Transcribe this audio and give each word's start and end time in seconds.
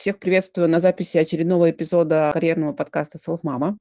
Всех 0.00 0.18
приветствую 0.18 0.66
на 0.66 0.80
записи 0.80 1.18
очередного 1.18 1.70
эпизода 1.70 2.30
карьерного 2.32 2.72
подкаста 2.72 3.18
Self 3.18 3.40
Mama. 3.44 3.76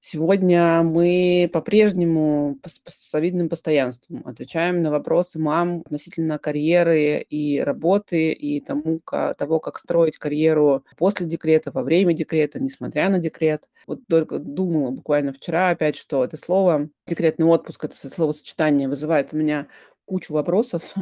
Сегодня 0.00 0.82
мы 0.82 1.48
по-прежнему 1.52 2.58
с 2.66 3.12
завидным 3.12 3.48
постоянством 3.48 4.26
отвечаем 4.26 4.82
на 4.82 4.90
вопросы 4.90 5.38
мам 5.38 5.82
относительно 5.86 6.40
карьеры 6.40 7.20
и 7.20 7.60
работы, 7.60 8.32
и 8.32 8.60
тому, 8.60 8.98
того, 9.06 9.60
как 9.60 9.78
строить 9.78 10.18
карьеру 10.18 10.84
после 10.96 11.24
декрета, 11.24 11.70
во 11.70 11.84
время 11.84 12.14
декрета, 12.14 12.58
несмотря 12.58 13.08
на 13.08 13.20
декрет. 13.20 13.68
Вот 13.86 14.00
только 14.08 14.40
думала 14.40 14.90
буквально 14.90 15.32
вчера 15.32 15.68
опять, 15.68 15.94
что 15.94 16.24
это 16.24 16.36
слово 16.36 16.88
«декретный 17.06 17.46
отпуск», 17.46 17.84
это 17.84 17.96
словосочетание 17.96 18.88
вызывает 18.88 19.32
у 19.32 19.36
меня 19.36 19.68
кучу 20.04 20.34
вопросов, 20.34 20.94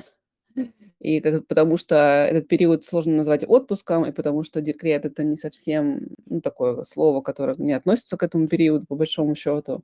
И 1.00 1.20
как 1.20 1.46
потому 1.46 1.76
что 1.76 1.94
этот 1.96 2.48
период 2.48 2.84
сложно 2.84 3.16
назвать 3.16 3.44
отпуском, 3.46 4.04
и 4.06 4.12
потому 4.12 4.42
что 4.42 4.60
декрет- 4.60 5.04
это 5.04 5.24
не 5.24 5.36
совсем, 5.36 6.08
ну, 6.26 6.40
такое 6.40 6.84
слово, 6.84 7.20
которое 7.20 7.56
не 7.58 7.72
относится 7.74 8.16
к 8.16 8.22
этому 8.22 8.48
периоду, 8.48 8.86
по 8.86 8.96
большому 8.96 9.34
счету. 9.34 9.82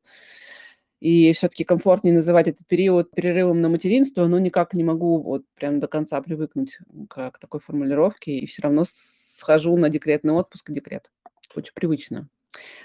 И 1.01 1.33
все 1.33 1.49
таки 1.49 1.65
комфортнее 1.65 2.15
называть 2.15 2.47
этот 2.47 2.67
период 2.69 3.11
перерывом 3.11 3.61
на 3.61 3.69
материнство, 3.69 4.27
но 4.27 4.39
никак 4.39 4.73
не 4.73 4.85
могу 4.85 5.21
вот 5.21 5.43
прям 5.57 5.81
до 5.81 5.89
конца 5.89 6.21
привыкнуть 6.23 6.79
к 7.09 7.31
к 7.33 7.39
такой 7.39 7.61
формулировке, 7.61 8.33
и 8.39 8.47
все 8.47 8.63
равно 8.63 8.85
схожу 8.87 9.77
на 9.77 9.89
декретный 9.89 10.33
отпуск 10.33 10.71
и 10.71 10.73
декрет. 10.73 11.11
Очень 11.57 11.75
привычно. 11.75 12.29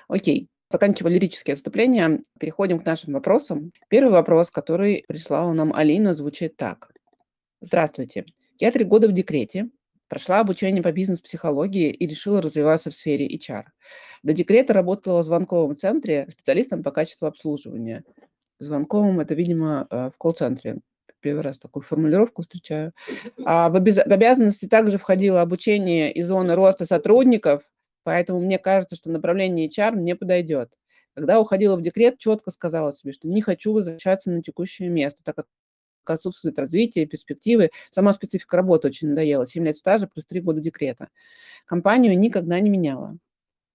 Окей, 0.08 0.49
заканчивая 0.70 1.12
лирические 1.13 1.54
отступления, 1.54 2.22
переходим 2.40 2.80
к 2.80 2.85
нашим 2.85 3.13
вопросам. 3.13 3.72
Первый 3.90 4.12
вопрос, 4.12 4.52
который 4.52 5.05
прислала 5.08 5.54
нам 5.54 5.74
Алина, 5.74 6.13
звучит 6.13 6.58
так: 6.58 6.91
Здравствуйте. 7.60 8.26
Я 8.60 8.72
три 8.72 8.84
года 8.86 9.08
в 9.08 9.14
декрете, 9.14 9.70
прошла 10.10 10.42
обучение 10.42 10.84
по 10.84 10.92
бизнес-психологии 10.92 11.90
и 11.90 12.08
решила 12.08 12.40
развиваться 12.40 12.92
в 12.92 12.94
сфере 12.94 13.28
HR. 13.36 13.64
До 14.22 14.34
декрета 14.34 14.74
работала 14.74 15.24
в 15.24 15.26
звонковом 15.26 15.76
центре 15.76 16.27
специалистом 16.30 16.84
по 16.84 16.91
качеству 16.91 17.26
обслуживания. 17.26 18.04
Звонковым 18.60 19.20
это, 19.22 19.34
видимо, 19.34 19.88
э, 19.90 20.12
в 20.14 20.18
колл-центре. 20.20 20.82
Первый 21.20 21.41
раз 21.41 21.58
такую 21.58 21.82
формулировку 21.82 22.44
встречаю. 22.44 22.94
А 23.44 23.70
в, 23.70 23.76
обяз... 23.76 23.98
в 23.98 24.12
обязанности 24.12 24.68
также 24.68 24.99
входило 24.99 25.42
обучение 25.42 26.12
и 26.14 26.21
зоны 26.21 26.54
роста 26.54 26.86
сотрудников, 26.86 27.64
поэтому 28.04 28.40
мне 28.40 28.60
кажется, 28.60 28.96
что 28.96 29.10
направление 29.10 29.68
HR 29.68 29.94
мне 29.94 30.16
подойдет. 30.16 30.77
Когда 31.16 31.40
уходила 31.40 31.76
в 31.76 31.82
декрет, 31.82 32.20
четко 32.20 32.52
сказала 32.52 32.94
себе, 32.94 33.14
что 33.14 33.27
не 33.27 33.42
хочу 33.42 33.74
возвращаться 33.74 34.30
на 34.30 34.44
текущее 34.44 34.90
место, 34.90 35.21
так 35.24 35.36
как 35.36 35.48
отсутствует 36.13 36.60
развитие, 36.60 37.05
перспективы. 37.05 37.72
Сама 37.90 38.13
специфика 38.13 38.58
работы 38.58 38.88
очень 38.88 39.10
надоела. 39.10 39.48
7 39.48 39.66
лет 39.66 39.77
стажа 39.77 40.08
плюс 40.08 40.26
3 40.26 40.41
года 40.41 40.62
декрета. 40.62 41.10
Компанию 41.66 42.18
никогда 42.18 42.60
не 42.60 42.70
меняла. 42.70 43.18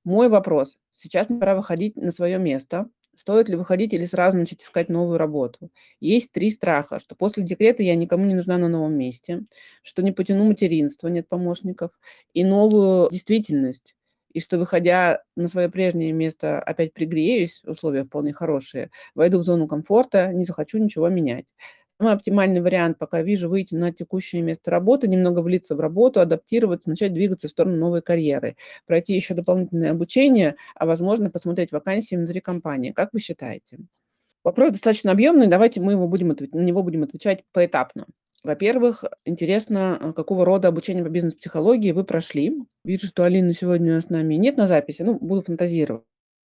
Мой 0.04 0.28
вопрос. 0.28 0.78
Сейчас 0.90 1.28
мне 1.28 1.38
пора 1.38 1.54
выходить 1.54 1.96
на 1.96 2.10
свое 2.10 2.38
место. 2.38 2.88
Стоит 3.16 3.48
ли 3.48 3.56
выходить 3.56 3.92
или 3.92 4.04
сразу 4.04 4.38
начать 4.38 4.62
искать 4.62 4.88
новую 4.88 5.18
работу? 5.18 5.70
Есть 6.00 6.32
три 6.32 6.50
страха, 6.50 6.98
что 6.98 7.14
после 7.14 7.44
декрета 7.44 7.82
я 7.82 7.94
никому 7.94 8.24
не 8.24 8.34
нужна 8.34 8.58
на 8.58 8.68
новом 8.68 8.94
месте, 8.94 9.42
что 9.82 10.02
не 10.02 10.12
потяну 10.12 10.44
материнство, 10.44 11.08
нет 11.08 11.28
помощников, 11.28 11.90
и 12.32 12.42
новую 12.42 13.10
действительность, 13.10 13.94
и 14.32 14.40
что, 14.40 14.58
выходя 14.58 15.22
на 15.36 15.48
свое 15.48 15.68
прежнее 15.68 16.12
место, 16.12 16.58
опять 16.58 16.94
пригреюсь, 16.94 17.62
условия 17.66 18.04
вполне 18.04 18.32
хорошие, 18.32 18.90
войду 19.14 19.38
в 19.38 19.44
зону 19.44 19.68
комфорта, 19.68 20.32
не 20.32 20.44
захочу 20.44 20.78
ничего 20.78 21.08
менять. 21.10 21.54
Самый 22.02 22.14
оптимальный 22.14 22.60
вариант, 22.60 22.98
пока 22.98 23.22
вижу, 23.22 23.48
выйти 23.48 23.76
на 23.76 23.92
текущее 23.92 24.42
место 24.42 24.72
работы, 24.72 25.06
немного 25.06 25.38
влиться 25.38 25.76
в 25.76 25.80
работу, 25.80 26.18
адаптироваться, 26.18 26.90
начать 26.90 27.14
двигаться 27.14 27.46
в 27.46 27.52
сторону 27.52 27.76
новой 27.76 28.02
карьеры, 28.02 28.56
пройти 28.86 29.14
еще 29.14 29.34
дополнительное 29.34 29.92
обучение, 29.92 30.56
а 30.74 30.86
возможно 30.86 31.30
посмотреть 31.30 31.70
вакансии 31.70 32.16
внутри 32.16 32.40
компании. 32.40 32.90
Как 32.90 33.10
вы 33.12 33.20
считаете? 33.20 33.78
Вопрос 34.42 34.72
достаточно 34.72 35.12
объемный, 35.12 35.46
давайте 35.46 35.80
мы 35.80 35.92
его 35.92 36.08
будем, 36.08 36.30
на 36.30 36.58
него 36.58 36.82
будем 36.82 37.04
отвечать 37.04 37.44
поэтапно. 37.52 38.06
Во-первых, 38.42 39.04
интересно, 39.24 39.96
а, 39.96 40.12
какого 40.12 40.44
рода 40.44 40.66
обучение 40.66 41.04
по 41.04 41.08
бизнес-психологии 41.08 41.92
вы 41.92 42.02
прошли. 42.02 42.56
Вижу, 42.84 43.06
что 43.06 43.22
Алины 43.22 43.52
сегодня 43.52 44.00
с 44.00 44.08
нами 44.08 44.34
нет 44.34 44.56
на 44.56 44.66
записи, 44.66 45.02
ну, 45.02 45.20
буду 45.20 45.42
фантазировать 45.42 46.02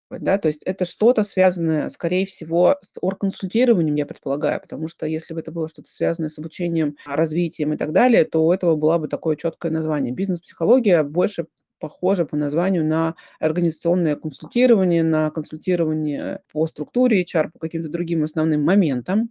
да, 0.09 0.38
то 0.38 0.47
есть 0.47 0.63
это 0.63 0.85
что-то 0.85 1.23
связанное, 1.23 1.90
скорее 1.90 2.25
всего, 2.25 2.78
с 2.81 2.90
оргконсультированием, 3.01 3.95
я 3.95 4.06
предполагаю, 4.06 4.62
потому 4.62 4.88
что 4.88 5.06
если 5.06 5.34
бы 5.34 5.41
это 5.41 5.51
было 5.51 5.68
что-то 5.68 5.90
связанное 5.90 6.29
с 6.29 6.40
обучением, 6.40 6.95
а, 7.06 7.16
развитием 7.16 7.73
и 7.73 7.78
так 7.78 7.91
далее, 7.91 8.23
то 8.25 8.46
у 8.46 8.51
этого 8.51 8.75
было 8.75 8.97
бы 8.97 9.07
такое 9.07 9.35
четкое 9.35 9.72
название. 9.72 10.13
Бизнес-психология 10.13 11.03
больше 11.03 11.47
похоже 11.79 12.25
по 12.25 12.35
названию 12.35 12.85
на 12.85 13.16
организационное 13.40 14.16
консультирование, 14.16 15.03
на 15.03 15.29
консультирование 15.29 16.41
по 16.51 16.66
структуре 16.66 17.23
HR, 17.23 17.51
по 17.51 17.59
каким-то 17.59 17.90
другим 17.90 18.23
основным 18.23 18.63
моментам. 18.63 19.29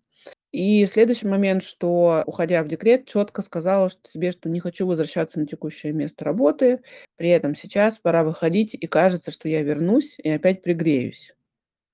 И 0.56 0.86
следующий 0.86 1.26
момент, 1.26 1.62
что, 1.62 2.22
уходя 2.24 2.62
в 2.62 2.66
декрет, 2.66 3.04
четко 3.04 3.42
сказала 3.42 3.90
что 3.90 4.08
себе, 4.08 4.32
что 4.32 4.48
не 4.48 4.58
хочу 4.58 4.86
возвращаться 4.86 5.38
на 5.38 5.46
текущее 5.46 5.92
место 5.92 6.24
работы. 6.24 6.80
При 7.16 7.28
этом 7.28 7.54
сейчас 7.54 7.98
пора 7.98 8.24
выходить, 8.24 8.72
и 8.72 8.86
кажется, 8.86 9.30
что 9.30 9.50
я 9.50 9.60
вернусь 9.60 10.14
и 10.18 10.30
опять 10.30 10.62
пригреюсь. 10.62 11.34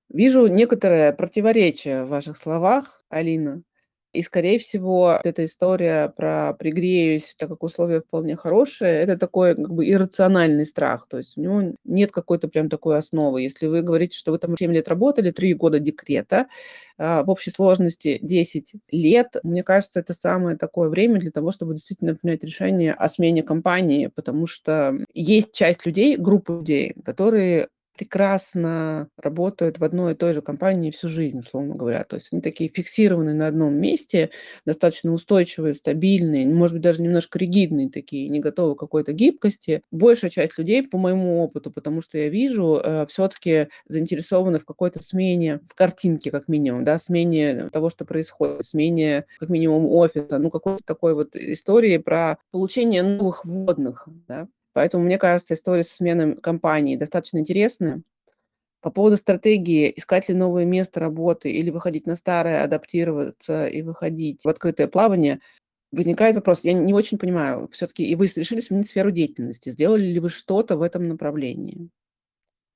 Вижу 0.08 0.46
некоторое 0.46 1.12
противоречие 1.12 2.04
в 2.04 2.10
ваших 2.10 2.38
словах, 2.38 3.02
Алина. 3.08 3.64
И, 4.12 4.20
скорее 4.22 4.58
всего, 4.58 5.18
эта 5.24 5.44
история 5.46 6.10
про 6.14 6.52
«пригреюсь», 6.58 7.34
так 7.38 7.48
как 7.48 7.62
условия 7.62 8.00
вполне 8.02 8.36
хорошие, 8.36 8.92
это 9.02 9.16
такой 9.16 9.54
как 9.54 9.72
бы 9.72 9.88
иррациональный 9.88 10.66
страх. 10.66 11.06
То 11.08 11.16
есть 11.18 11.38
у 11.38 11.40
него 11.40 11.72
нет 11.84 12.12
какой-то 12.12 12.48
прям 12.48 12.68
такой 12.68 12.98
основы. 12.98 13.40
Если 13.40 13.66
вы 13.68 13.80
говорите, 13.80 14.16
что 14.18 14.32
вы 14.32 14.38
там 14.38 14.54
7 14.56 14.70
лет 14.72 14.86
работали, 14.88 15.30
3 15.30 15.54
года 15.54 15.78
декрета, 15.78 16.46
а, 16.98 17.22
в 17.24 17.30
общей 17.30 17.50
сложности 17.50 18.18
10 18.22 18.74
лет, 18.90 19.36
мне 19.44 19.62
кажется, 19.62 20.00
это 20.00 20.12
самое 20.12 20.58
такое 20.58 20.90
время 20.90 21.18
для 21.18 21.30
того, 21.30 21.50
чтобы 21.50 21.74
действительно 21.74 22.14
принять 22.14 22.44
решение 22.44 22.92
о 22.92 23.08
смене 23.08 23.42
компании, 23.42 24.08
потому 24.08 24.46
что 24.46 24.94
есть 25.14 25.52
часть 25.54 25.86
людей, 25.86 26.16
группа 26.18 26.52
людей, 26.52 26.94
которые 27.04 27.68
прекрасно 28.02 29.08
работают 29.16 29.78
в 29.78 29.84
одной 29.84 30.12
и 30.14 30.16
той 30.16 30.34
же 30.34 30.42
компании 30.42 30.90
всю 30.90 31.08
жизнь, 31.08 31.38
условно 31.40 31.76
говоря. 31.76 32.02
То 32.02 32.16
есть 32.16 32.28
они 32.32 32.42
такие 32.42 32.68
фиксированные 32.68 33.34
на 33.34 33.46
одном 33.46 33.74
месте, 33.74 34.30
достаточно 34.66 35.12
устойчивые, 35.12 35.74
стабильные, 35.74 36.46
может 36.48 36.74
быть, 36.74 36.82
даже 36.82 37.00
немножко 37.00 37.38
ригидные 37.38 37.90
такие, 37.90 38.28
не 38.28 38.40
готовы 38.40 38.74
к 38.74 38.80
какой-то 38.80 39.12
гибкости. 39.12 39.82
Большая 39.92 40.30
часть 40.30 40.58
людей, 40.58 40.82
по 40.86 40.98
моему 40.98 41.42
опыту, 41.44 41.70
потому 41.70 42.02
что 42.02 42.18
я 42.18 42.28
вижу, 42.28 42.80
э, 42.82 43.06
все-таки 43.06 43.68
заинтересованы 43.86 44.58
в 44.58 44.64
какой-то 44.64 45.00
смене 45.00 45.60
картинки, 45.76 46.30
как 46.30 46.48
минимум, 46.48 46.84
да, 46.84 46.98
смене 46.98 47.68
того, 47.72 47.88
что 47.88 48.04
происходит, 48.04 48.64
смене, 48.66 49.26
как 49.38 49.48
минимум, 49.48 49.86
офиса, 49.86 50.38
ну, 50.38 50.50
какой-то 50.50 50.82
такой 50.84 51.14
вот 51.14 51.36
истории 51.36 51.98
про 51.98 52.38
получение 52.50 53.02
новых 53.04 53.44
вводных, 53.44 54.08
да, 54.26 54.48
Поэтому, 54.72 55.04
мне 55.04 55.18
кажется, 55.18 55.54
история 55.54 55.84
со 55.84 55.94
сменой 55.94 56.36
компании 56.36 56.96
достаточно 56.96 57.38
интересная. 57.38 58.02
По 58.82 58.90
поводу 58.90 59.16
стратегии, 59.16 59.92
искать 59.96 60.28
ли 60.28 60.34
новое 60.34 60.64
место 60.64 61.00
работы 61.00 61.52
или 61.52 61.70
выходить 61.70 62.06
на 62.06 62.16
старое, 62.16 62.64
адаптироваться 62.64 63.66
и 63.68 63.82
выходить 63.82 64.44
в 64.44 64.48
открытое 64.48 64.88
плавание, 64.88 65.40
возникает 65.92 66.36
вопрос, 66.36 66.60
я 66.64 66.72
не 66.74 66.94
очень 66.94 67.18
понимаю, 67.18 67.68
все-таки 67.72 68.04
и 68.04 68.14
вы 68.16 68.26
решили 68.26 68.60
сменить 68.60 68.88
сферу 68.90 69.10
деятельности, 69.12 69.70
сделали 69.70 70.04
ли 70.06 70.20
вы 70.20 70.30
что-то 70.30 70.76
в 70.76 70.82
этом 70.82 71.08
направлении? 71.08 71.90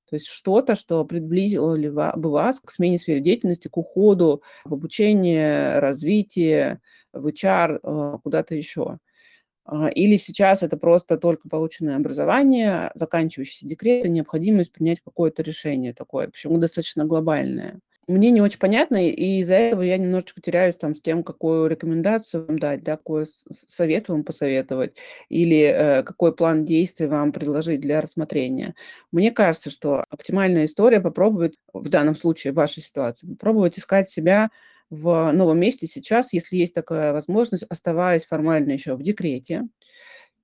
То 0.09 0.15
есть 0.15 0.27
что-то, 0.27 0.75
что 0.75 1.03
приблизило 1.05 1.75
ли 1.75 1.89
бы 1.89 2.31
вас 2.31 2.61
к 2.61 2.71
смене 2.71 2.97
сферы 2.97 3.19
деятельности, 3.19 3.67
к 3.67 3.77
уходу 3.77 4.41
в 4.63 4.73
обучение, 4.73 5.79
развитие, 5.79 6.79
в 7.11 7.27
HR, 7.27 7.79
э, 7.83 8.17
куда-то 8.23 8.55
еще. 8.55 8.99
А, 9.67 9.89
или 9.89 10.15
сейчас 10.15 10.63
это 10.63 10.77
просто 10.77 11.17
только 11.17 11.49
полученное 11.49 11.97
образование, 11.97 12.89
заканчивающийся 12.95 13.67
декрет 13.67 14.05
и 14.05 14.09
необходимость 14.09 14.71
принять 14.71 15.01
какое-то 15.01 15.43
решение 15.43 15.93
такое, 15.93 16.29
почему 16.29 16.57
достаточно 16.57 17.03
глобальное. 17.03 17.79
Мне 18.07 18.31
не 18.31 18.39
очень 18.39 18.59
понятно, 18.59 19.05
и 19.05 19.41
из-за 19.41 19.55
этого 19.55 19.81
я 19.81 19.97
немножечко 19.97 20.39
теряюсь 20.39 20.75
там 20.77 20.95
с 20.95 21.01
тем, 21.01 21.23
какую 21.23 21.67
рекомендацию 21.67 22.45
вам 22.45 22.57
дать, 22.57 22.81
да, 22.81 22.95
какой 22.95 23.25
совет 23.51 24.07
вам 24.07 24.23
посоветовать 24.23 24.95
или 25.27 25.59
э, 25.63 26.03
какой 26.03 26.33
план 26.33 26.63
действий 26.63 27.07
вам 27.07 27.33
предложить 27.33 27.81
для 27.81 27.99
рассмотрения. 27.99 28.75
Мне 29.11 29.31
кажется, 29.31 29.69
что 29.69 30.05
оптимальная 30.09 30.63
история 30.63 31.01
попробовать, 31.01 31.57
в 31.73 31.89
данном 31.89 32.15
случае, 32.15 32.53
в 32.53 32.55
вашей 32.55 32.81
ситуации, 32.81 33.27
попробовать 33.27 33.77
искать 33.77 34.09
себя 34.09 34.51
в 34.89 35.31
новом 35.33 35.59
месте 35.59 35.87
сейчас, 35.87 36.33
если 36.33 36.57
есть 36.57 36.73
такая 36.73 37.13
возможность, 37.13 37.63
оставаясь 37.69 38.25
формально 38.25 38.71
еще 38.73 38.95
в 38.95 39.01
декрете 39.03 39.63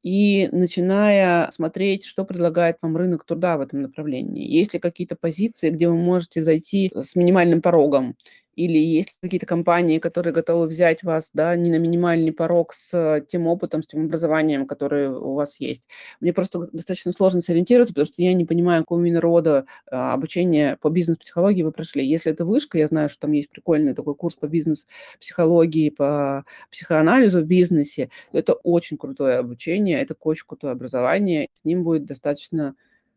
и 0.03 0.49
начиная 0.51 1.49
смотреть, 1.51 2.05
что 2.05 2.25
предлагает 2.25 2.77
вам 2.81 2.97
рынок 2.97 3.25
труда 3.25 3.57
в 3.57 3.61
этом 3.61 3.81
направлении. 3.83 4.47
Есть 4.47 4.73
ли 4.73 4.79
какие-то 4.79 5.15
позиции, 5.15 5.69
где 5.69 5.87
вы 5.89 5.95
можете 5.95 6.43
зайти 6.43 6.91
с 6.95 7.15
минимальным 7.15 7.61
порогом 7.61 8.15
Или 8.55 8.77
есть 8.77 9.17
какие-то 9.21 9.45
компании, 9.45 9.99
которые 9.99 10.33
готовы 10.33 10.67
взять 10.67 11.03
вас, 11.03 11.31
да, 11.33 11.55
не 11.55 11.71
на 11.71 11.77
минимальный 11.77 12.31
порог 12.31 12.73
с 12.73 13.21
тем 13.29 13.47
опытом, 13.47 13.81
с 13.83 13.87
тем 13.87 14.05
образованием, 14.05 14.67
которое 14.67 15.09
у 15.11 15.33
вас 15.33 15.59
есть. 15.59 15.83
Мне 16.21 16.33
просто 16.33 16.67
достаточно 16.71 17.11
сложно 17.11 17.41
сориентироваться, 17.41 17.93
потому 17.93 18.05
что 18.05 18.21
я 18.21 18.33
не 18.33 18.45
понимаю, 18.45 18.83
какого 18.83 18.99
именно 19.01 19.21
рода, 19.21 19.65
а, 19.91 20.13
обучения 20.13 20.77
по 20.81 20.89
бизнес-психологии 20.89 21.63
вы 21.63 21.71
прошли. 21.71 22.05
Если 22.05 22.31
это 22.31 22.45
вышка, 22.45 22.77
я 22.77 22.87
знаю, 22.87 23.09
что 23.09 23.21
там 23.21 23.31
есть 23.31 23.49
прикольный 23.49 23.95
такой 23.95 24.15
курс 24.15 24.35
по 24.35 24.47
бизнес-психологии, 24.47 25.89
по 25.89 26.45
психоанализу 26.71 27.41
в 27.41 27.45
бизнесе. 27.45 28.09
Это 28.31 28.53
очень 28.53 28.97
крутое 28.97 29.37
обучение, 29.39 30.01
это 30.01 30.15
очень 30.21 30.45
крутое 30.47 30.73
образование. 30.73 31.47
С 31.53 31.63
ним 31.65 31.83
будет 31.83 32.05
достаточно, 32.05 32.75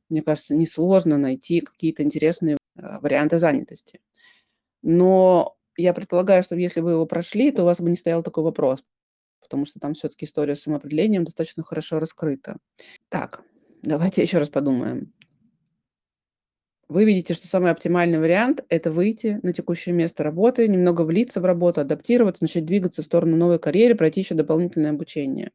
мне 0.08 0.22
кажется, 0.22 0.54
несложно 0.54 1.18
найти 1.18 1.60
какие-то 1.60 2.02
интересные, 2.02 2.58
а, 2.76 3.00
варианты 3.00 3.38
занятости. 3.38 4.00
Но 4.82 5.56
я 5.76 5.92
предполагаю, 5.94 6.42
что 6.42 6.56
если 6.56 6.80
вы 6.80 6.92
его 6.92 7.06
прошли, 7.06 7.50
то 7.52 7.62
у 7.62 7.64
вас 7.66 7.80
бы 7.80 7.90
не 7.90 7.96
стоял 7.96 8.22
такой 8.22 8.44
вопрос, 8.44 8.82
потому 9.42 9.66
что 9.66 9.80
там 9.80 9.94
всё-таки 9.94 10.26
история 10.26 10.56
с 10.56 10.62
самоопределением 10.62 11.24
достаточно 11.24 11.64
хорошо 11.64 11.98
раскрыта. 12.00 12.58
Так, 13.10 13.42
давайте 13.82 14.22
еще 14.22 14.38
раз 14.38 14.48
подумаем. 14.50 15.12
Вы 16.88 17.04
видите, 17.04 17.34
что 17.34 17.48
самый 17.48 17.72
оптимальный 17.72 18.18
вариант- 18.20 18.60
это 18.68 18.92
выйти 18.92 19.40
на 19.42 19.52
текущее 19.52 19.92
место 19.94 20.22
работы, 20.22 20.68
немного 20.68 21.02
влиться 21.02 21.40
в 21.40 21.44
работу, 21.44 21.80
адаптироваться, 21.80 22.44
начать 22.44 22.64
двигаться 22.64 23.02
в 23.02 23.04
сторону 23.06 23.36
новой 23.36 23.58
карьеры, 23.58 23.96
пройти 23.96 24.20
еще 24.20 24.34
дополнительное 24.36 24.90
обучение. 24.90 25.50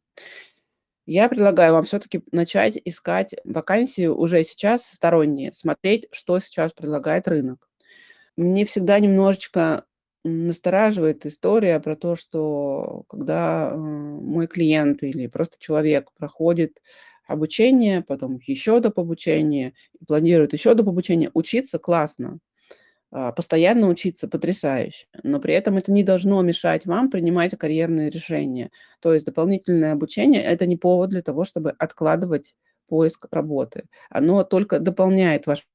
Я 1.08 1.28
предлагаю 1.30 1.74
вам 1.74 1.84
всё-таки 1.84 2.22
начать 2.32 2.78
искать 2.86 3.34
вакансии 3.44 4.06
уже 4.06 4.44
сейчас 4.44 4.86
сторонние, 4.86 5.52
смотреть, 5.52 6.08
что 6.12 6.38
сейчас 6.40 6.74
предлагает 6.74 7.28
рынок. 7.28 7.68
Мне 8.38 8.66
всегда 8.66 9.00
немножечко, 9.00 9.86
настораживает 10.24 11.26
история 11.26 11.80
про 11.80 11.96
то, 11.96 12.16
что 12.16 13.04
когда, 13.10 13.72
э, 13.74 13.76
мой 13.78 14.46
клиент 14.48 15.02
или 15.04 15.26
просто 15.28 15.58
человек 15.60 16.10
проходит 16.18 16.78
обучение, 17.28 18.02
потом 18.04 18.40
еще 18.46 18.80
доп. 18.80 19.00
обучение, 19.00 19.74
планирует 20.08 20.54
еще 20.54 20.74
доп. 20.76 20.90
обучение. 20.90 21.32
Учиться 21.34 21.80
классно, 21.80 22.38
а, 23.12 23.32
постоянно 23.34 23.88
учиться 23.90 24.28
потрясающе, 24.30 25.08
но 25.24 25.40
при 25.40 25.54
этом 25.56 25.78
это 25.78 25.92
не 25.92 26.04
должно 26.04 26.42
мешать 26.44 26.86
вам 26.86 27.10
принимать 27.12 27.58
карьерные 27.58 28.10
решения. 28.12 28.72
То 29.02 29.14
есть 29.14 29.26
дополнительное 29.28 29.94
обучение- 29.94 30.44
это 30.44 30.66
не 30.68 30.78
повод 30.78 31.12
для 31.12 31.22
того, 31.24 31.46
чтобы 31.46 31.72
откладывать 31.80 32.56
поиск 32.90 33.28
работы. 33.32 33.86
Оно 34.10 34.44
только 34.46 34.80
дополняет 34.80 35.48
ваш 35.48 35.66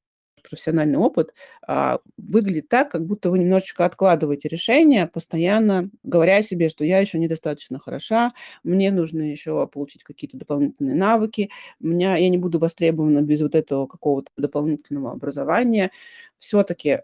профессиональный 0.49 0.99
опыт. 0.99 1.35
А, 1.67 2.01
выглядит 2.19 2.69
так, 2.69 2.91
как 2.91 3.07
будто 3.07 3.31
вы 3.31 3.39
немножечко 3.41 3.85
откладываете 3.85 4.49
решение, 4.49 5.07
постоянно 5.07 5.91
говоря 6.05 6.43
себе, 6.43 6.69
что 6.69 6.85
я 6.85 6.99
еще 7.01 7.19
недостаточно 7.19 7.79
хороша, 7.79 8.33
мне 8.65 8.91
нужно 8.93 9.23
еще 9.23 9.67
получить 9.69 10.03
какие-то 10.05 10.37
дополнительные 10.39 10.95
навыки, 10.97 11.51
меня 11.81 12.17
я 12.17 12.29
не 12.31 12.39
буду 12.39 12.59
востребована 12.59 13.23
без 13.23 13.43
вот 13.43 13.55
этого 13.55 13.87
какого-то 13.87 14.31
дополнительного 14.37 15.13
образования. 15.13 15.91
Всё-таки 16.39 17.01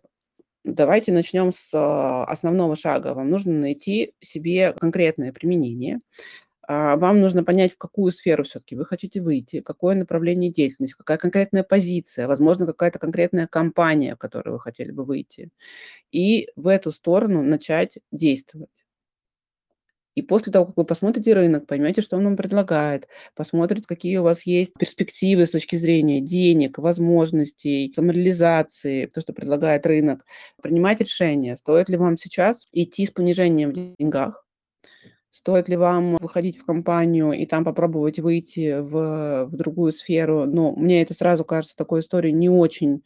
давайте 0.64 1.12
начнем 1.12 1.52
с, 1.52 1.70
а, 1.74 2.24
основного 2.26 2.76
шага. 2.76 3.14
Вам 3.14 3.30
нужно 3.30 3.52
найти 3.54 4.14
себе 4.20 4.74
конкретное 4.74 5.32
применение. 5.32 6.00
А, 6.68 6.96
вам 6.96 7.20
нужно 7.20 7.42
понять, 7.44 7.72
в 7.72 7.78
какую 7.78 8.12
сферу 8.12 8.44
всё-таки 8.44 8.76
вы 8.76 8.84
хотите 8.86 9.20
выйти, 9.20 9.60
какое 9.60 9.94
направление 9.96 10.50
деятельности, 10.50 10.94
какая 10.96 11.18
конкретная 11.18 11.64
позиция, 11.64 12.28
возможно, 12.28 12.66
какая-то 12.66 12.98
конкретная 13.00 13.46
компания, 13.48 14.14
в 14.14 14.18
которую 14.18 14.54
вы 14.54 14.60
хотели 14.60 14.92
бы 14.92 15.04
выйти. 15.04 15.50
И 16.12 16.48
в 16.56 16.68
эту 16.68 16.92
сторону 16.92 17.42
начать 17.42 17.98
действовать. 18.12 18.70
И 20.16 20.20
после 20.22 20.52
того, 20.52 20.66
как 20.66 20.76
вы 20.76 20.84
посмотрите 20.84 21.32
рынок, 21.32 21.66
поймете, 21.66 22.02
что 22.02 22.16
он 22.18 22.24
вам 22.24 22.36
предлагает, 22.36 23.08
посмотрите, 23.34 23.86
какие 23.86 24.18
у 24.18 24.22
вас 24.22 24.42
есть 24.44 24.74
перспективы 24.78 25.46
с 25.46 25.50
точки 25.50 25.76
зрения 25.76 26.20
денег, 26.20 26.76
возможностей, 26.78 27.90
самореализации, 27.96 29.06
то, 29.06 29.20
что 29.22 29.32
предлагает 29.32 29.86
рынок, 29.86 30.24
принимать 30.62 31.00
решение, 31.00 31.56
стоит 31.56 31.88
ли 31.88 31.96
вам 31.96 32.18
сейчас 32.18 32.66
идти 32.72 33.06
с 33.06 33.10
понижением 33.10 33.70
в 33.70 33.96
деньгах, 33.98 34.41
стоит 35.32 35.69
ли 35.69 35.76
вам 35.76 36.19
выходить 36.19 36.58
в 36.58 36.64
компанию 36.64 37.32
и 37.32 37.46
там 37.46 37.64
попробовать 37.64 38.20
выйти 38.20 38.79
в 38.81 39.46
в 39.46 39.56
другую 39.56 39.93
сферу. 39.93 40.44
Но 40.46 40.73
мне 40.73 41.02
это 41.02 41.14
сразу 41.14 41.44
кажется 41.44 41.76
такой 41.76 42.00
историей 42.00 42.32
не 42.32 42.49
очень 42.49 43.02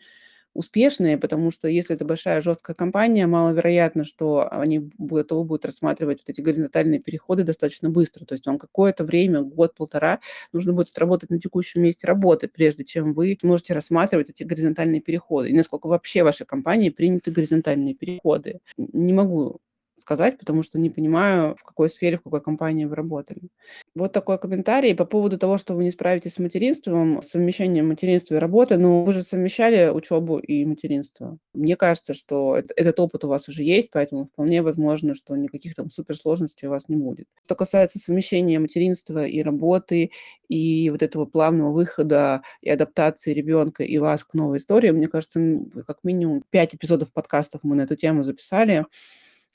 успешной, 0.54 1.18
потому 1.18 1.50
что 1.50 1.68
если 1.68 1.94
это 1.94 2.04
большая 2.04 2.40
жесткая 2.40 2.74
компания, 2.74 3.26
маловероятно, 3.26 4.04
что 4.04 4.48
они 4.50 4.90
готовы 4.98 5.44
будут 5.44 5.66
рассматривать 5.66 6.20
вот 6.20 6.30
эти 6.30 6.40
горизонтальные 6.40 7.00
переходы 7.00 7.44
достаточно 7.44 7.90
быстро. 7.90 8.24
То 8.24 8.34
есть 8.34 8.46
вам 8.46 8.58
какое-то 8.58 9.04
время, 9.04 9.42
год-полтора, 9.42 10.20
нужно 10.52 10.72
будет 10.72 10.88
отработать 10.88 11.30
на 11.30 11.38
текущем 11.38 11.82
месте 11.82 12.06
работы, 12.06 12.48
прежде 12.48 12.84
чем 12.84 13.12
вы 13.12 13.36
сможете 13.40 13.74
рассматривать 13.74 14.30
эти 14.30 14.44
горизонтальные 14.44 15.02
переходы. 15.02 15.50
И 15.50 15.54
насколько 15.54 15.88
вообще 15.88 16.22
в 16.22 16.26
вашей 16.26 16.46
компании 16.46 16.88
приняты 16.90 17.30
горизонтальные 17.30 17.94
переходы. 17.94 18.60
Не 18.78 19.12
могу 19.12 19.60
сказать, 19.98 20.38
потому 20.38 20.62
что 20.62 20.78
не 20.78 20.90
понимаю, 20.90 21.56
в 21.58 21.64
какой 21.64 21.88
сфере, 21.88 22.18
в 22.18 22.22
какой 22.22 22.40
компании 22.40 22.84
вы 22.84 22.94
работали. 22.94 23.48
Вот 23.94 24.12
такой 24.12 24.38
комментарий 24.38 24.94
по 24.94 25.04
поводу 25.04 25.38
того, 25.38 25.58
что 25.58 25.74
вы 25.74 25.84
не 25.84 25.90
справитесь 25.90 26.34
с 26.34 26.38
материнством, 26.38 27.22
с 27.22 27.28
совмещением 27.28 27.88
материнства 27.88 28.34
и 28.34 28.38
работы. 28.38 28.76
Но 28.76 29.04
вы 29.04 29.12
же 29.12 29.22
совмещали 29.22 29.90
учебу 29.90 30.38
и 30.38 30.64
материнство. 30.64 31.38
Мне 31.54 31.76
кажется, 31.76 32.14
что 32.14 32.56
эт 32.56 32.72
этот 32.76 33.00
опыт 33.00 33.24
у 33.24 33.28
вас 33.28 33.48
уже 33.48 33.62
есть, 33.62 33.90
поэтому 33.90 34.26
вполне 34.26 34.62
возможно, 34.62 35.14
что 35.14 35.36
никаких 35.36 35.74
там 35.74 35.90
суперсложностей 35.90 36.68
у 36.68 36.70
вас 36.70 36.88
не 36.88 36.96
будет. 36.96 37.26
Что 37.46 37.54
касается 37.54 37.98
совмещения 37.98 38.60
материнства 38.60 39.26
и 39.26 39.42
работы, 39.42 40.10
и 40.48 40.90
вот 40.90 41.02
этого 41.02 41.26
плавного 41.26 41.72
выхода, 41.72 42.42
и 42.60 42.70
адаптации 42.70 43.32
ребенка, 43.32 43.82
и 43.82 43.98
вас 43.98 44.24
к 44.24 44.34
новой 44.34 44.58
истории, 44.58 44.90
мне 44.90 45.08
кажется, 45.08 45.40
как 45.86 45.98
минимум 46.04 46.42
5 46.50 46.74
эпизодов 46.74 47.12
подкастов 47.12 47.62
мы 47.62 47.76
на 47.76 47.82
эту 47.82 47.96
тему 47.96 48.22
записали. 48.22 48.86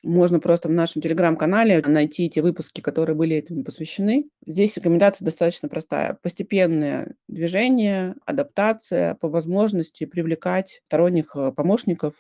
Можно 0.03 0.39
просто 0.39 0.68
в 0.68 0.71
нашем 0.71 1.01
телеграм-канале 1.01 1.81
найти 1.86 2.27
те 2.27 2.42
выпуски, 2.42 2.81
которые 2.81 3.15
были 3.15 3.36
этому 3.38 3.63
посвящены. 3.63 4.30
Здесь 4.48 4.75
рекомендация 4.75 5.25
достаточно 5.25 5.69
простая: 5.69 6.18
постепенное 6.24 7.13
движение, 7.27 8.15
адаптация, 8.25 9.13
по 9.15 9.30
возможности 9.30 10.06
привлекать 10.06 10.81
сторонних, 10.88 11.36
э, 11.36 11.51
помощников 11.51 12.15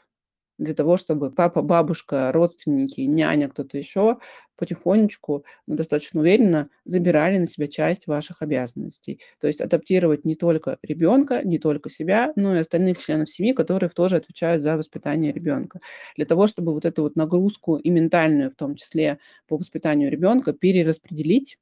для 0.61 0.73
того, 0.75 0.97
чтобы 0.97 1.31
папа, 1.31 1.61
бабушка, 1.61 2.31
родственники, 2.31 3.01
няня, 3.01 3.49
кто-то 3.49 3.77
еще 3.77 4.19
потихонечку, 4.57 5.43
но 5.67 5.75
достаточно 5.75 6.21
уверенно 6.21 6.69
забирали 6.85 7.37
на 7.39 7.47
себя 7.47 7.67
часть 7.67 8.07
ваших 8.07 8.41
обязанностей. 8.43 9.19
То 9.39 9.47
есть 9.47 9.59
адаптировать 9.61 10.23
не 10.25 10.35
только 10.35 10.77
ребенка, 10.83 11.41
не 11.43 11.57
только 11.59 11.89
себя, 11.89 12.31
но 12.35 12.55
и 12.55 12.59
остальных 12.59 12.99
членов 12.99 13.29
семьи, 13.29 13.53
которые 13.53 13.89
тоже 13.89 14.17
отвечают 14.17 14.61
за 14.61 14.77
воспитание 14.77 15.33
ребенка. 15.33 15.79
Для 16.15 16.25
того, 16.25 16.47
чтобы 16.47 16.73
вот 16.73 16.85
эту 16.85 17.03
вот 17.03 17.15
нагрузку, 17.15 17.77
и 17.77 17.89
ментальную 17.89 18.51
в 18.51 18.55
том 18.55 18.75
числе, 18.75 19.19
по 19.47 19.57
воспитанию 19.57 20.11
ребенка 20.11 20.53
перераспределить 20.53 21.57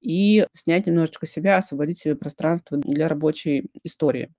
и 0.00 0.46
снять 0.52 0.86
немножечко 0.86 1.26
себя, 1.26 1.58
освободить 1.58 1.98
себе 2.00 2.16
пространство 2.16 2.78
для 2.78 3.08
рабочей 3.08 3.70
истории. 3.84 4.32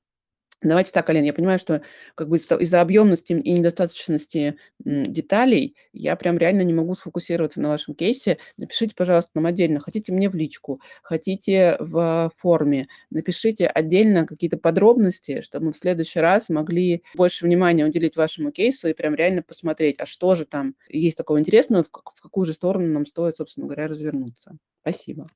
Давайте 0.63 0.91
так, 0.91 1.09
Ален, 1.09 1.23
я 1.23 1.33
понимаю, 1.33 1.59
что 1.59 1.81
как 2.15 2.29
бы 2.29 2.37
из-за 2.37 2.81
объемности 2.81 3.33
и 3.33 3.51
недостаточности, 3.51 4.55
деталей 4.79 5.75
я 5.91 6.15
прям 6.15 6.37
реально 6.37 6.61
не 6.61 6.73
могу 6.73 6.95
сфокусироваться 6.95 7.59
на 7.59 7.67
вашем 7.67 7.95
кейсе. 7.95 8.37
Напишите, 8.57 8.95
пожалуйста, 8.95 9.31
нам 9.35 9.45
отдельно, 9.45 9.81
хотите 9.81 10.13
мне 10.13 10.29
в 10.29 10.35
личку, 10.35 10.81
хотите 11.01 11.75
в 11.79 12.31
форме, 12.37 12.87
напишите 13.09 13.67
отдельно 13.67 14.25
какие-то 14.25 14.57
подробности, 14.57 15.41
чтобы 15.41 15.67
мы 15.67 15.71
в 15.73 15.77
следующий 15.77 16.19
раз 16.19 16.47
могли 16.47 17.03
больше 17.13 17.45
внимания 17.45 17.85
уделить 17.85 18.15
вашему 18.15 18.51
кейсу 18.51 18.87
и 18.87 18.93
прям 18.93 19.15
реально 19.15 19.41
посмотреть, 19.41 19.97
а 19.99 20.05
что 20.05 20.33
же 20.33 20.45
там 20.45 20.75
есть 20.87 21.17
такого 21.17 21.39
интересного, 21.39 21.83
в 21.83 22.21
какую 22.21 22.45
же 22.45 22.53
сторону 22.53 22.87
нам 22.87 23.05
стоит, 23.05 23.35
собственно 23.35 23.67
говоря, 23.67 23.87
развернуться. 23.87 24.57
Спасибо. 24.81 25.27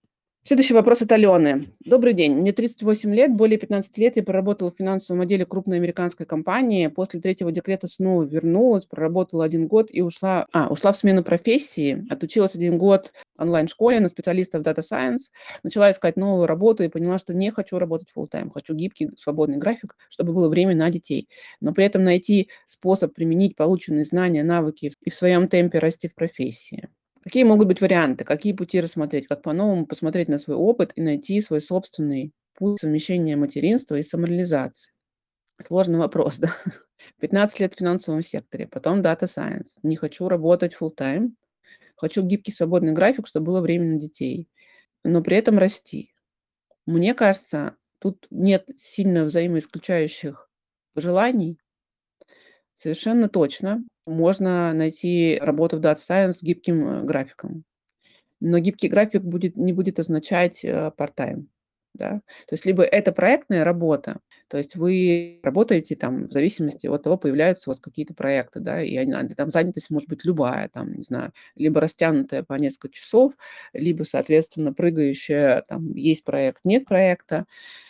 Следующий 0.48 0.76
вопрос 0.76 1.02
от 1.02 1.12
Алены. 1.12 1.68
Добрый 1.84 2.14
день. 2.14 2.36
Мне 2.36 2.54
38 2.54 3.14
лет, 3.14 3.36
более 3.36 3.60
15 3.60 3.98
лет 3.98 4.16
я 4.16 4.24
проработала 4.24 4.72
в 4.72 4.78
финансовом 4.78 5.20
отделе 5.20 5.46
крупной 5.46 5.76
американской 5.76 6.26
компании. 6.26 6.88
После 6.88 7.20
третьего 7.20 7.52
декрета 7.52 7.88
снова 7.88 8.24
вернулась, 8.24 8.86
проработала 8.86 9.44
1 9.44 9.68
год 9.68 9.90
и 9.92 10.02
ушла 10.02 10.48
а, 10.54 10.70
ушла 10.70 10.94
в 10.94 10.96
смену 10.96 11.22
профессии, 11.22 12.06
отучилась 12.10 12.56
1 12.56 12.78
год 12.78 13.12
онлайн-школе 13.38 14.00
на 14.00 14.08
специалиста 14.08 14.60
в 14.60 14.62
Data 14.62 14.82
Science, 14.90 15.34
начала 15.64 15.92
искать 15.92 16.16
новую 16.16 16.48
работу 16.48 16.82
и 16.82 16.88
поняла, 16.88 17.18
что 17.18 17.34
не 17.34 17.52
хочу 17.52 17.78
работать 17.78 18.08
full-time, 18.18 18.50
хочу 18.54 18.74
гибкий, 18.74 19.10
свободный 19.18 19.58
график, 19.58 19.98
чтобы 20.08 20.32
было 20.32 20.48
время 20.48 20.74
на 20.78 20.90
детей. 20.90 21.28
Но 21.60 21.74
при 21.74 21.84
этом 21.84 22.06
найти 22.06 22.50
способ 22.66 23.14
применить 23.14 23.58
полученные 23.58 24.06
знания, 24.06 24.46
навыки 24.46 24.94
и 25.02 25.10
в 25.10 25.14
своем 25.14 25.50
темпе 25.50 25.80
расти 25.80 26.08
в 26.08 26.16
профессии. 26.16 26.88
Какие 27.28 27.44
могут 27.44 27.68
быть 27.68 27.82
варианты, 27.82 28.24
какие 28.24 28.54
пути 28.54 28.80
рассмотреть, 28.80 29.28
как 29.28 29.42
по-новому 29.42 29.86
посмотреть 29.86 30.30
на 30.30 30.38
свой 30.38 30.56
опыт 30.56 30.94
и 30.96 31.02
найти 31.02 31.42
свой 31.42 31.60
собственный 31.60 32.32
путь 32.54 32.80
совмещения 32.80 33.36
материнства 33.36 33.96
и 33.96 34.02
самореализации? 34.02 34.94
Сложный 35.62 36.00
вопрос, 36.00 36.38
да? 36.38 36.56
15 37.20 37.60
лет 37.60 37.76
в 37.76 37.80
финансовом 37.80 38.22
секторе, 38.22 38.66
потом 38.66 39.02
Data 39.02 39.24
Science. 39.24 39.78
Не 39.84 39.98
хочу 39.98 40.30
работать 40.30 40.74
full-time, 40.74 41.32
хочу 41.98 42.24
гибкий 42.24 42.54
свободный 42.54 42.94
график, 42.94 43.28
чтобы 43.28 43.48
было 43.48 43.60
время 43.60 43.96
на 43.96 44.00
детей, 44.00 44.48
но 45.04 45.22
при 45.22 45.36
этом 45.36 45.58
расти. 45.58 46.14
Мне 46.86 47.14
кажется, 47.14 47.76
тут 48.00 48.26
нет 48.30 48.70
сильно 48.78 49.26
взаимоисключающих 49.26 50.50
желаний. 50.96 51.60
Совершенно 52.80 53.28
точно 53.28 53.84
можно 54.06 54.72
найти 54.72 55.40
работу 55.42 55.78
в 55.78 55.80
Data 55.82 55.98
Science 55.98 56.34
с 56.34 56.44
гибким, 56.44 56.88
э, 56.88 57.04
графиком. 57.04 57.64
Но 58.42 58.60
гибкий 58.60 58.88
график 58.90 59.24
будет 59.24 59.58
не 59.58 59.74
будет 59.74 60.00
означать, 60.00 60.64
э, 60.64 60.92
part-time, 60.98 61.48
да. 61.98 62.22
То 62.48 62.54
есть 62.54 62.66
либо 62.66 62.84
это 62.84 63.12
проектная 63.12 63.64
работа, 63.64 64.20
то 64.50 64.58
есть 64.58 64.76
вы 64.76 65.40
работаете 65.44 65.96
там 65.96 66.26
в 66.28 66.32
зависимости 66.32 66.88
от 66.88 67.04
того, 67.04 67.18
появляются 67.18 67.70
у 67.70 67.74
вас 67.74 67.82
какие-то 67.82 68.14
проекты, 68.14 68.62
да, 68.62 68.82
и 68.82 68.96
они 68.96 69.14
а, 69.14 69.28
там 69.36 69.52
занятость 69.52 69.90
может 69.90 70.08
быть 70.08 70.24
любая, 70.24 70.70
там, 70.70 70.94
не 70.94 71.04
знаю, 71.04 71.34
либо 71.56 71.82
растянутая 71.82 72.44
по 72.44 72.54
несколько 72.54 72.90
часов, 72.90 73.34
либо, 73.74 74.04
соответственно, 74.04 74.74
прыгающая, 74.74 75.64
там, 75.68 75.94
есть 75.96 76.24
проект, 76.24 76.62
нет 76.64 76.86
проекта. 76.86 77.46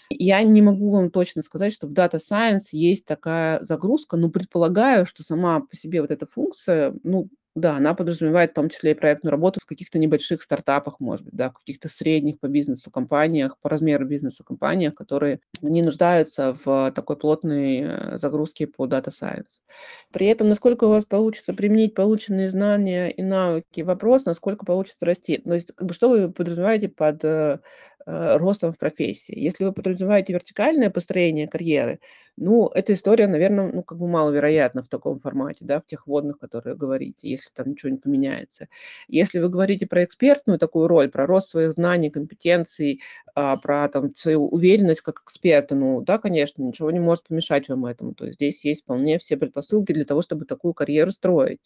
Я 0.10 0.42
не 0.44 0.62
могу 0.62 0.90
вам 0.90 1.12
точно 1.12 1.42
сказать, 1.42 1.74
что 1.74 1.88
в 1.88 1.94
Data 1.94 2.18
Science 2.18 2.70
есть 2.72 3.06
такая 3.06 3.60
загрузка, 3.62 4.18
но 4.18 4.30
предполагаю, 4.30 5.06
что 5.06 5.22
сама 5.24 5.60
по 5.60 5.76
себе 5.76 6.02
вот 6.02 6.12
эта 6.12 6.26
функция, 6.26 6.96
ну 7.04 7.30
да, 7.58 7.76
она 7.76 7.96
подразумевает 7.96 8.52
в 8.52 8.54
том 8.54 8.70
числе 8.70 8.92
и 8.92 8.94
проектную 8.94 9.32
работу 9.32 9.60
в 9.60 9.66
каких-то 9.66 9.98
небольших 9.98 10.44
стартапах, 10.44 11.00
может 11.00 11.26
быть, 11.26 11.34
да, 11.34 11.50
в 11.50 11.54
каких-то 11.54 11.90
средних 11.90 12.40
по 12.40 12.48
бизнесу 12.48 12.92
компаниях, 12.92 13.58
по 13.60 13.70
размеру 13.70 14.06
бизнеса 14.06 14.44
компаниях, 14.44 14.94
которые 14.94 15.40
не 15.62 15.82
нуждаются 15.82 16.56
в 16.64 16.92
такой 16.92 17.18
плотной 17.18 17.82
э, 17.82 18.18
загрузке 18.20 18.68
по 18.68 18.86
Data 18.86 19.08
Science. 19.08 19.64
При 20.12 20.28
этом, 20.28 20.50
насколько 20.50 20.84
у 20.84 20.90
вас 20.90 21.06
получится 21.06 21.52
применить 21.52 21.96
полученные 21.96 22.52
знания 22.52 23.10
и 23.10 23.24
навыки, 23.24 23.82
вопрос, 23.82 24.26
насколько 24.26 24.64
получится 24.64 25.08
расти. 25.08 25.40
То 25.40 25.54
есть, 25.54 25.72
как 25.74 25.88
бы, 25.88 25.96
что 25.96 26.10
вы 26.10 26.32
подразумеваете 26.32 26.90
под 26.90 27.24
э, 27.26 27.60
ростом 28.08 28.72
в 28.72 28.78
профессии? 28.78 29.38
Если 29.38 29.66
вы 29.66 29.74
подразумеваете 29.74 30.34
вертикальное 30.34 30.90
построение 30.90 31.48
карьеры, 31.48 32.00
ну, 32.40 32.68
эта 32.68 32.94
история, 32.94 33.28
наверное, 33.28 33.72
ну, 33.72 33.82
как 33.84 33.98
бы 33.98 34.08
маловероятна 34.08 34.84
в 34.84 34.88
таком 34.88 35.20
формате, 35.20 35.58
да, 35.62 35.82
в 35.82 35.88
тех 35.88 36.06
вводных, 36.06 36.38
которые 36.38 36.76
говорите, 36.76 37.28
если 37.28 37.50
там 37.54 37.72
ничего 37.72 37.90
не 37.92 37.98
поменяется. 37.98 38.68
Если 39.08 39.40
вы 39.40 39.50
говорите 39.50 39.88
про 39.88 40.04
экспертную 40.04 40.60
такую 40.60 40.88
роль, 40.88 41.10
про 41.10 41.26
рост 41.26 41.50
своих 41.50 41.72
знаний, 41.72 42.12
компетенций, 42.12 43.02
а, 43.34 43.58
про 43.58 43.90
там 43.90 44.14
свою 44.16 44.48
уверенность 44.48 45.02
как 45.02 45.22
эксперта, 45.22 45.74
ну, 45.76 46.02
да, 46.02 46.20
конечно, 46.20 46.62
ничего 46.62 46.92
не 46.92 47.00
может 47.00 47.28
помешать 47.28 47.68
вам 47.70 47.86
этому. 47.88 48.14
То 48.14 48.26
есть 48.26 48.36
здесь 48.36 48.64
есть 48.64 48.84
вполне 48.84 49.18
все 49.18 49.36
предпосылки 49.36 49.92
для 49.92 50.06
того, 50.06 50.22
чтобы 50.22 50.46
такую 50.46 50.74
карьеру 50.76 51.10
строить. 51.12 51.60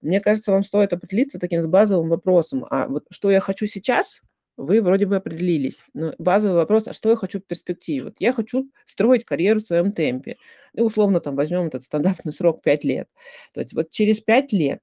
Мне 0.00 0.20
кажется, 0.20 0.52
вам 0.52 0.64
стоит 0.64 0.92
определиться 0.94 1.38
таким 1.38 1.60
с 1.60 1.66
базовым 1.66 2.08
вопросом, 2.08 2.64
а 2.70 2.88
вот 2.88 3.04
что 3.10 3.30
я 3.30 3.40
хочу 3.40 3.66
сейчас– 3.66 4.20
вы 4.56 4.80
вроде 4.82 5.06
бы 5.06 5.16
определились. 5.16 5.84
Но 5.94 6.14
базовый 6.18 6.56
вопрос, 6.56 6.86
а 6.88 6.92
что 6.92 7.10
я 7.10 7.16
хочу 7.16 7.40
в 7.40 7.46
перспективе? 7.46 8.04
Вот 8.04 8.14
я 8.18 8.32
хочу 8.32 8.70
строить 8.86 9.24
карьеру 9.24 9.60
в 9.60 9.64
своем 9.64 9.90
темпе. 9.92 10.36
И 10.74 10.80
условно 10.80 11.20
там 11.20 11.36
возьмем 11.36 11.66
этот 11.66 11.82
стандартный 11.82 12.32
срок 12.34 12.62
5 12.62 12.84
лет. 12.84 13.08
То 13.52 13.60
есть 13.60 13.74
вот 13.74 13.90
через 13.90 14.20
5 14.20 14.52
лет 14.52 14.80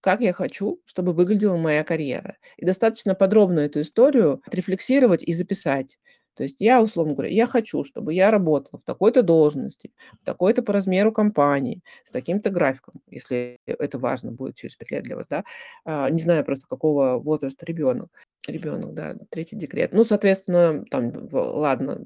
как 0.00 0.20
я 0.20 0.32
хочу, 0.32 0.80
чтобы 0.84 1.12
выглядела 1.12 1.56
моя 1.56 1.84
карьера. 1.84 2.36
И 2.56 2.64
достаточно 2.64 3.14
подробно 3.14 3.60
эту 3.60 3.82
историю 3.82 4.40
отрефлексировать 4.46 5.22
и 5.22 5.32
записать. 5.32 5.98
То 6.34 6.42
есть 6.42 6.60
я, 6.60 6.82
условно 6.82 7.14
говоря, 7.14 7.30
я 7.32 7.46
хочу, 7.46 7.84
чтобы 7.84 8.14
я 8.14 8.30
работала 8.30 8.80
в 8.80 8.84
такой-то 8.84 9.22
должности, 9.22 9.92
в 10.22 10.24
такой-то 10.24 10.62
по 10.62 10.72
размеру 10.72 11.12
компании, 11.12 11.82
с 12.04 12.10
таким-то 12.10 12.50
графиком, 12.50 12.94
если 13.08 13.58
это 13.66 13.98
важно 13.98 14.32
будет 14.32 14.56
через 14.56 14.76
5 14.76 14.90
лет 14.90 15.04
для 15.04 15.16
вас, 15.16 15.26
да. 15.28 15.44
А, 15.84 16.08
не 16.10 16.20
знаю 16.20 16.44
просто, 16.44 16.66
какого 16.66 17.18
возраста 17.18 17.66
ребенок. 17.66 18.08
Ребенок, 18.46 18.94
да, 18.94 19.16
третий 19.30 19.56
декрет. 19.56 19.92
Ну, 19.92 20.04
соответственно, 20.04 20.84
там, 20.90 21.28
ладно, 21.32 22.00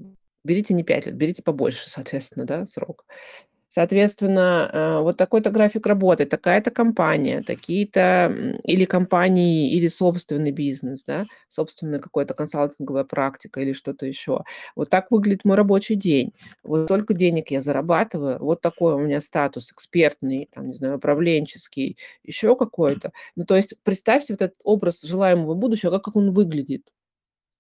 берите 0.45 0.75
не 0.75 0.83
5 0.83 1.07
лет, 1.07 1.17
берите 1.17 1.43
побольше, 1.43 1.89
соответственно, 1.91 2.45
да, 2.45 2.67
срок. 2.67 3.05
Соответственно, 3.75 4.71
э, 4.73 5.01
вот 5.01 5.17
такой-то 5.17 5.51
график 5.51 5.85
работы, 5.87 6.27
такая-то 6.27 6.71
компания, 6.71 7.43
такие-то 7.43 8.33
или 8.63 8.85
компании, 8.85 9.73
или 9.73 9.89
собственный 9.89 10.53
бизнес, 10.53 11.03
да, 11.05 11.27
собственная 11.49 11.99
какая-то 11.99 12.35
консалтинговая 12.35 13.03
практика 13.03 13.61
или 13.61 13.73
что-то 13.73 14.07
еще. 14.07 14.45
Вот 14.77 14.91
так 14.91 15.11
выглядит 15.11 15.45
мой 15.45 15.57
рабочий 15.57 15.97
день. 15.97 16.33
Вот 16.63 16.87
только 16.87 17.15
денег 17.15 17.51
я 17.51 17.61
зарабатываю, 17.61 18.39
вот 18.39 18.61
такой 18.61 18.95
у 18.95 18.99
меня 18.99 19.21
статус 19.21 19.73
экспертный, 19.73 20.49
там, 20.55 20.69
не 20.69 20.75
знаю, 20.75 20.97
управленческий, 20.99 21.99
еще 22.23 22.55
какой-то. 22.55 23.11
Ну, 23.35 23.45
то 23.45 23.57
есть 23.57 23.75
представьте 23.83 24.35
вот 24.35 24.43
этот 24.43 24.61
образ 24.63 25.03
желаемого 25.03 25.55
будущего, 25.55 25.99
как 25.99 26.15
он 26.15 26.31
выглядит. 26.31 26.85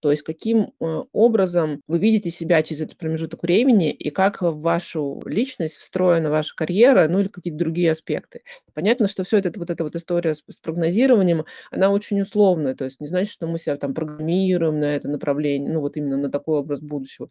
То 0.04 0.10
есть 0.10 0.22
каким 0.22 0.74
э, 0.80 1.02
образом 1.14 1.80
вы 1.86 1.98
видите 1.98 2.30
себя 2.30 2.62
через 2.62 2.82
этот 2.82 2.98
промежуток 2.98 3.42
времени 3.42 3.90
и 3.90 4.10
как 4.10 4.42
в 4.42 4.60
вашу 4.60 5.22
личность 5.24 5.78
встроена 5.78 6.28
ваша 6.28 6.54
карьера, 6.54 7.08
ну 7.08 7.20
или 7.20 7.28
какие-то 7.28 7.58
другие 7.58 7.90
аспекты. 7.90 8.42
Понятно, 8.74 9.08
что 9.08 9.24
все 9.24 9.38
это, 9.38 9.58
вот 9.58 9.70
эта 9.70 9.82
вот 9.82 9.96
история 9.96 10.34
с, 10.34 10.42
с 10.46 10.56
прогнозированием, 10.58 11.46
она 11.70 11.88
очень 11.88 12.20
условная, 12.20 12.74
то 12.74 12.84
есть 12.84 13.00
не 13.00 13.06
значит, 13.06 13.32
что 13.32 13.46
мы 13.46 13.58
себя 13.58 13.78
там 13.78 13.94
программируем 13.94 14.78
на 14.78 14.94
это 14.94 15.08
направление, 15.08 15.72
ну 15.72 15.80
вот 15.80 15.96
именно 15.96 16.18
на 16.18 16.30
такой 16.30 16.58
образ 16.58 16.80
будущего 16.80 17.30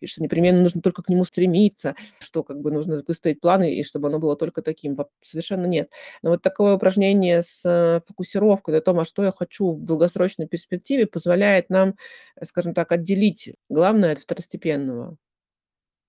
и 0.00 0.06
что 0.06 0.22
непременно 0.22 0.60
нужно 0.62 0.80
только 0.82 1.02
к 1.02 1.08
нему 1.08 1.24
стремиться, 1.24 1.94
что 2.20 2.42
как 2.42 2.60
бы 2.60 2.70
нужно 2.70 3.02
выставить 3.06 3.40
планы, 3.40 3.74
и 3.74 3.82
чтобы 3.84 4.08
оно 4.08 4.18
было 4.18 4.36
только 4.36 4.62
таким. 4.62 4.96
Совершенно 5.22 5.66
нет. 5.66 5.90
Но 6.22 6.30
вот 6.30 6.42
такое 6.42 6.74
упражнение 6.74 7.42
с 7.42 7.62
э, 7.64 8.00
фокусировкой 8.06 8.74
на 8.74 8.80
том, 8.80 8.98
а 9.00 9.04
что 9.04 9.24
я 9.24 9.32
хочу 9.32 9.72
в 9.72 9.84
долгосрочной 9.84 10.46
перспективе, 10.46 11.06
позволяет 11.06 11.70
нам, 11.70 11.94
э, 12.36 12.44
скажем 12.44 12.74
так, 12.74 12.92
отделить 12.92 13.54
главное 13.68 14.12
от 14.12 14.18
второстепенного. 14.20 15.16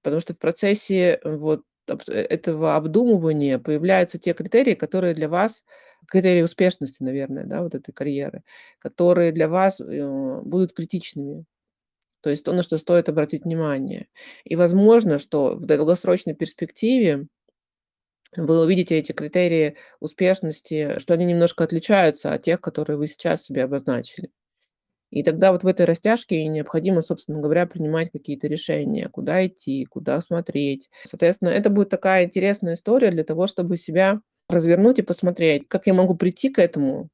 Потому 0.03 0.21
что 0.21 0.33
в 0.33 0.37
процессе 0.39 1.19
э, 1.23 1.35
вот 1.35 1.63
этого 2.07 2.75
обдумывания 2.75 3.57
появляются 3.59 4.19
те 4.19 4.33
критерии, 4.33 4.75
которые 4.75 5.13
для 5.15 5.27
вас, 5.29 5.63
критерии 6.07 6.43
успешности, 6.43 7.01
наверное, 7.03 7.45
да, 7.45 7.63
вот 7.63 7.75
этой 7.75 7.91
карьеры, 7.93 8.43
которые 8.79 9.31
для 9.31 9.47
вас 9.49 9.79
будут 9.79 10.73
критичными. 10.73 11.45
То 12.21 12.29
есть 12.29 12.43
то, 12.43 12.53
на 12.53 12.63
что 12.63 12.77
стоит 12.77 13.09
обратить 13.09 13.45
внимание. 13.45 14.07
И 14.43 14.55
возможно, 14.55 15.17
что 15.17 15.55
в 15.55 15.65
долгосрочной 15.65 16.35
перспективе 16.35 17.27
вы 18.35 18.61
увидите 18.61 18.97
эти 18.97 19.11
критерии 19.11 19.75
успешности, 19.99 20.99
что 20.99 21.13
они 21.15 21.25
немножко 21.25 21.63
отличаются 21.63 22.33
от 22.33 22.43
тех, 22.43 22.61
которые 22.61 22.97
вы 22.97 23.07
сейчас 23.07 23.43
себе 23.43 23.63
обозначили. 23.63 24.29
И 25.11 25.23
тогда 25.23 25.51
вот 25.51 25.63
в 25.63 25.67
этой 25.67 25.87
растяжке 25.87 26.45
необходимо, 26.45 27.01
собственно 27.01 27.39
говоря, 27.39 27.65
принимать 27.65 28.11
какие-то 28.11 28.47
решения, 28.47 29.09
куда 29.09 29.47
идти, 29.47 29.85
куда 29.85 30.21
смотреть. 30.21 30.89
Соответственно, 31.03 31.49
это 31.49 31.71
будет 31.71 31.89
такая 31.89 32.25
интересная 32.25 32.73
история 32.73 33.09
для 33.09 33.23
того, 33.23 33.47
чтобы 33.47 33.77
себя 33.77 34.21
развернуть 34.47 34.99
и 34.99 35.03
посмотреть, 35.03 35.67
как 35.67 35.87
я 35.87 35.95
могу 35.95 36.15
прийти 36.15 36.49
к 36.49 36.59
этому, 36.59 37.09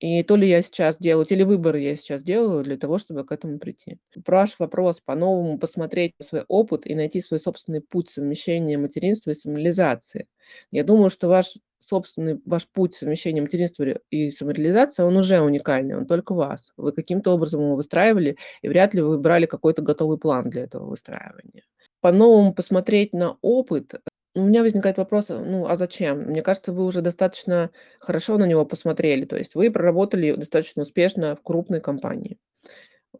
и 0.00 0.22
то 0.22 0.36
ли 0.36 0.48
я 0.48 0.62
сейчас 0.62 0.98
делаю, 0.98 1.26
телевыборы 1.26 1.78
я 1.78 1.94
сейчас 1.94 2.22
делаю 2.22 2.64
для 2.64 2.78
того, 2.78 2.98
чтобы 2.98 3.24
к 3.24 3.32
этому 3.32 3.58
прийти. 3.58 3.98
Ваш 4.26 4.58
вопрос 4.58 5.00
по-новому 5.00 5.58
посмотреть 5.58 6.14
свой 6.22 6.44
опыт 6.48 6.86
и 6.86 6.94
найти 6.94 7.20
свой 7.20 7.38
собственный 7.38 7.82
путь 7.82 8.08
совмещения 8.08 8.78
материнства 8.78 9.30
и 9.30 9.34
самореализации. 9.34 10.26
Я 10.70 10.84
думаю, 10.84 11.10
что 11.10 11.28
ваш 11.28 11.52
собственный 11.80 12.40
ваш 12.46 12.66
путь 12.68 12.94
совмещения 12.94 13.42
материнства 13.42 13.84
и 14.10 14.30
самореализации, 14.30 15.02
он 15.02 15.16
уже 15.16 15.40
уникальный, 15.40 15.96
он 15.96 16.06
только 16.06 16.34
вас. 16.34 16.72
Вы 16.78 16.92
каким-то 16.92 17.32
образом 17.32 17.60
его 17.60 17.76
выстраивали, 17.76 18.36
и 18.62 18.68
вряд 18.68 18.94
ли 18.94 19.02
вы 19.02 19.18
брали 19.18 19.46
какой-то 19.46 19.82
готовый 19.82 20.18
план 20.18 20.48
для 20.48 20.62
этого 20.62 20.86
выстраивания. 20.86 21.64
По-новому 22.00 22.54
посмотреть 22.54 23.12
на 23.12 23.36
опыт 23.42 24.00
у 24.40 24.46
меня 24.46 24.62
возникает 24.62 24.96
вопрос, 24.98 25.30
э, 25.30 25.38
ну, 25.38 25.66
а 25.66 25.76
зачем? 25.76 26.20
Мне 26.22 26.42
кажется, 26.42 26.72
вы 26.72 26.84
уже 26.84 27.02
достаточно 27.02 27.70
хорошо 28.00 28.38
на 28.38 28.44
него 28.46 28.64
посмотрели. 28.64 29.24
То 29.24 29.36
есть 29.36 29.54
вы 29.54 29.70
проработали 29.70 30.32
достаточно 30.34 30.82
успешно 30.82 31.36
в 31.36 31.42
крупной 31.42 31.80
компании. 31.80 32.36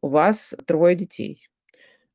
У 0.03 0.09
вас 0.09 0.55
трое 0.67 0.97
детей. 0.97 1.49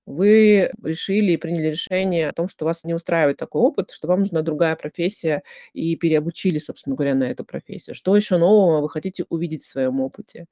Вы 0.08 0.72
решили 0.84 1.34
и 1.34 1.38
приняли 1.38 1.70
решение 1.70 2.30
о 2.30 2.34
том, 2.34 2.48
что 2.50 2.66
вас 2.66 2.84
не 2.84 2.94
устраивает 2.94 3.38
такой 3.38 3.62
опыт, 3.62 3.92
что 3.92 4.08
вам 4.08 4.22
нужна 4.22 4.42
другая 4.44 4.76
профессия, 4.76 5.44
и 5.74 5.96
переобучили, 5.98 6.60
собственно 6.60 6.96
говоря, 6.96 7.16
на 7.16 7.26
эту 7.26 7.46
профессию. 7.46 7.96
Что 7.96 8.16
еще 8.16 8.38
нового 8.38 8.82
вы 8.82 8.90
хотите 8.90 9.26
увидеть 9.30 9.64
в 9.64 9.70
своем 9.70 10.02
опыте? 10.02 10.48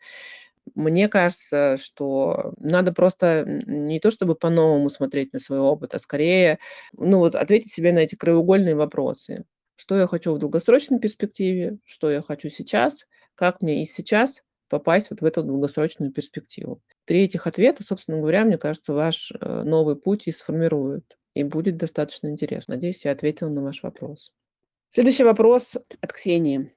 Мне 0.75 1.09
кажется, 1.09 1.77
что 1.77 2.53
надо 2.57 2.93
просто 2.93 3.43
не 3.45 3.99
то 3.99 4.11
чтобы 4.11 4.35
по-новому 4.35 4.89
смотреть 4.89 5.33
на 5.33 5.39
свой 5.39 5.59
опыт, 5.59 5.93
а 5.93 5.99
скорее, 5.99 6.59
ну 6.97 7.19
вот 7.19 7.35
ответить 7.35 7.73
себе 7.73 7.91
на 7.91 7.99
эти 7.99 8.15
краеугольные 8.15 8.75
вопросы. 8.75 9.45
Что 9.75 9.97
я 9.97 10.07
хочу 10.07 10.33
в 10.33 10.39
долгосрочной 10.39 10.99
перспективе, 10.99 11.77
что 11.85 12.09
я 12.11 12.21
хочу 12.21 12.49
сейчас, 12.49 13.05
как 13.35 13.61
мне 13.61 13.81
и 13.81 13.85
сейчас 13.85 14.41
попасть 14.69 15.09
вот 15.11 15.21
в 15.21 15.25
эту 15.25 15.43
долгосрочную 15.43 16.11
перспективу. 16.11 16.81
Три 17.05 17.23
этих 17.23 17.45
ответа, 17.45 17.83
собственно 17.83 18.19
говоря, 18.19 18.43
мне 18.43 18.57
кажется, 18.57 18.93
ваш 18.93 19.31
э, 19.31 19.63
новый 19.63 19.95
путь 19.95 20.27
и 20.27 20.31
сформирует. 20.31 21.17
и 21.35 21.43
будет 21.43 21.77
достаточно 21.77 22.27
интересно. 22.27 22.75
Надеюсь, 22.75 23.05
я 23.05 23.11
ответила 23.11 23.49
на 23.49 23.61
ваш 23.61 23.83
вопрос. 23.83 24.31
Следующий 24.89 25.23
вопрос 25.23 25.75
от 26.01 26.13
Ксении. 26.13 26.71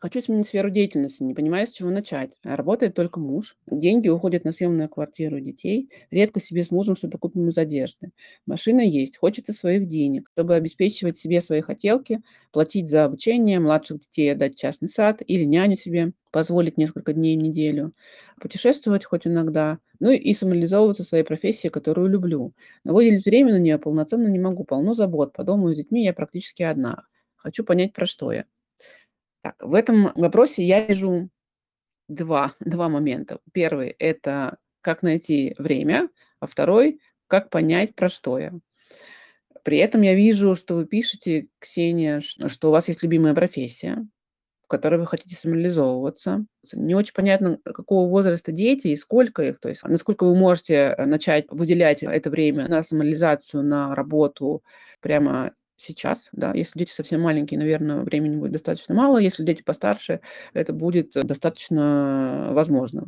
Хочу 0.00 0.20
сменить 0.20 0.46
сферу 0.46 0.68
деятельности, 0.70 1.22
не 1.22 1.32
понимаю, 1.34 1.66
с 1.66 1.72
чего 1.72 1.90
начать. 1.90 2.32
Работает 2.44 2.94
только 2.94 3.18
муж. 3.18 3.56
Деньги 3.70 4.08
уходят 4.08 4.44
на 4.44 4.52
съемную 4.52 4.88
квартиру 4.90 5.40
детей. 5.40 5.90
Редко 6.10 6.38
себе 6.38 6.64
с 6.64 6.70
мужем 6.70 6.96
что-то 6.96 7.18
купим 7.18 7.48
из 7.48 7.56
одежды. 7.56 8.10
Машина 8.46 8.80
есть. 8.82 9.16
Хочется 9.16 9.52
своих 9.52 9.86
денег, 9.88 10.28
чтобы 10.32 10.54
обеспечивать 10.54 11.16
себе 11.18 11.40
свои 11.40 11.62
хотелки, 11.62 12.20
платить 12.52 12.88
за 12.90 13.04
обучение, 13.04 13.58
младших 13.58 14.00
детей 14.00 14.32
отдать 14.32 14.54
в 14.54 14.58
частный 14.58 14.88
сад 14.88 15.22
или 15.26 15.44
няню 15.44 15.76
себе, 15.76 16.12
позволить 16.30 16.76
несколько 16.76 17.12
дней 17.14 17.36
в 17.38 17.40
неделю, 17.42 17.92
путешествовать 18.40 19.04
хоть 19.06 19.26
иногда, 19.26 19.78
ну 19.98 20.10
и 20.10 20.32
самореализовываться 20.34 21.04
в 21.04 21.08
своей 21.08 21.24
профессии, 21.24 21.68
которую 21.68 22.08
люблю. 22.08 22.52
Но 22.84 22.92
выделить 22.92 23.24
время 23.24 23.52
на 23.54 23.58
нее 23.58 23.78
полноценно 23.78 24.26
не 24.28 24.38
могу. 24.38 24.64
Полно 24.64 24.92
забот. 24.94 25.32
По 25.32 25.42
дому 25.42 25.70
и 25.70 25.74
с 25.74 25.78
детьми 25.78 26.04
я 26.04 26.12
практически 26.12 26.62
одна. 26.64 27.04
Хочу 27.36 27.64
понять, 27.64 27.92
про 27.94 28.04
что 28.06 28.32
я. 28.32 28.44
Так, 29.46 29.54
в 29.60 29.74
этом 29.74 30.10
вопросе 30.16 30.64
я 30.64 30.84
вижу 30.84 31.28
два, 32.08 32.54
два 32.60 32.88
момента. 32.88 33.38
Первый– 33.52 33.90
это 33.90 34.58
как 34.80 35.02
найти 35.02 35.54
время, 35.56 36.08
а 36.40 36.48
второй– 36.48 37.00
как 37.28 37.48
понять, 37.50 37.94
про 37.94 38.08
что 38.08 38.40
я. 38.40 38.52
При 39.62 39.78
этом 39.78 40.02
я 40.02 40.14
вижу, 40.14 40.56
что 40.56 40.74
вы 40.74 40.84
пишете, 40.84 41.46
Ксения, 41.60 42.20
что 42.20 42.68
у 42.68 42.70
вас 42.72 42.88
есть 42.88 43.04
любимая 43.04 43.34
профессия, 43.34 44.04
в 44.64 44.66
которой 44.66 44.98
вы 44.98 45.06
хотите 45.06 45.36
самореализовываться. 45.36 46.44
Не 46.72 46.96
очень 46.96 47.14
понятно, 47.14 47.58
какого 47.64 48.08
возраста 48.08 48.50
дети 48.50 48.88
и 48.88 48.96
сколько 48.96 49.42
их, 49.42 49.60
то 49.60 49.68
есть 49.68 49.84
насколько 49.84 50.24
вы 50.24 50.34
можете 50.34 50.74
э, 50.74 51.04
начать 51.04 51.46
выделять 51.50 52.02
это 52.02 52.30
время 52.30 52.66
на 52.66 52.82
самореализацию, 52.82 53.62
на 53.62 53.94
работу 53.94 54.64
прямо 55.00 55.52
сейчас, 55.76 56.28
да. 56.32 56.52
Если 56.54 56.78
дети 56.78 56.90
совсем 56.92 57.20
маленькие, 57.22 57.58
наверное, 57.58 58.02
времени 58.02 58.36
будет 58.36 58.52
достаточно 58.52 58.94
мало. 58.94 59.18
Если 59.18 59.44
дети 59.44 59.62
постарше, 59.62 60.20
это 60.54 60.72
будет 60.72 61.12
достаточно 61.14 62.50
возможно. 62.52 63.06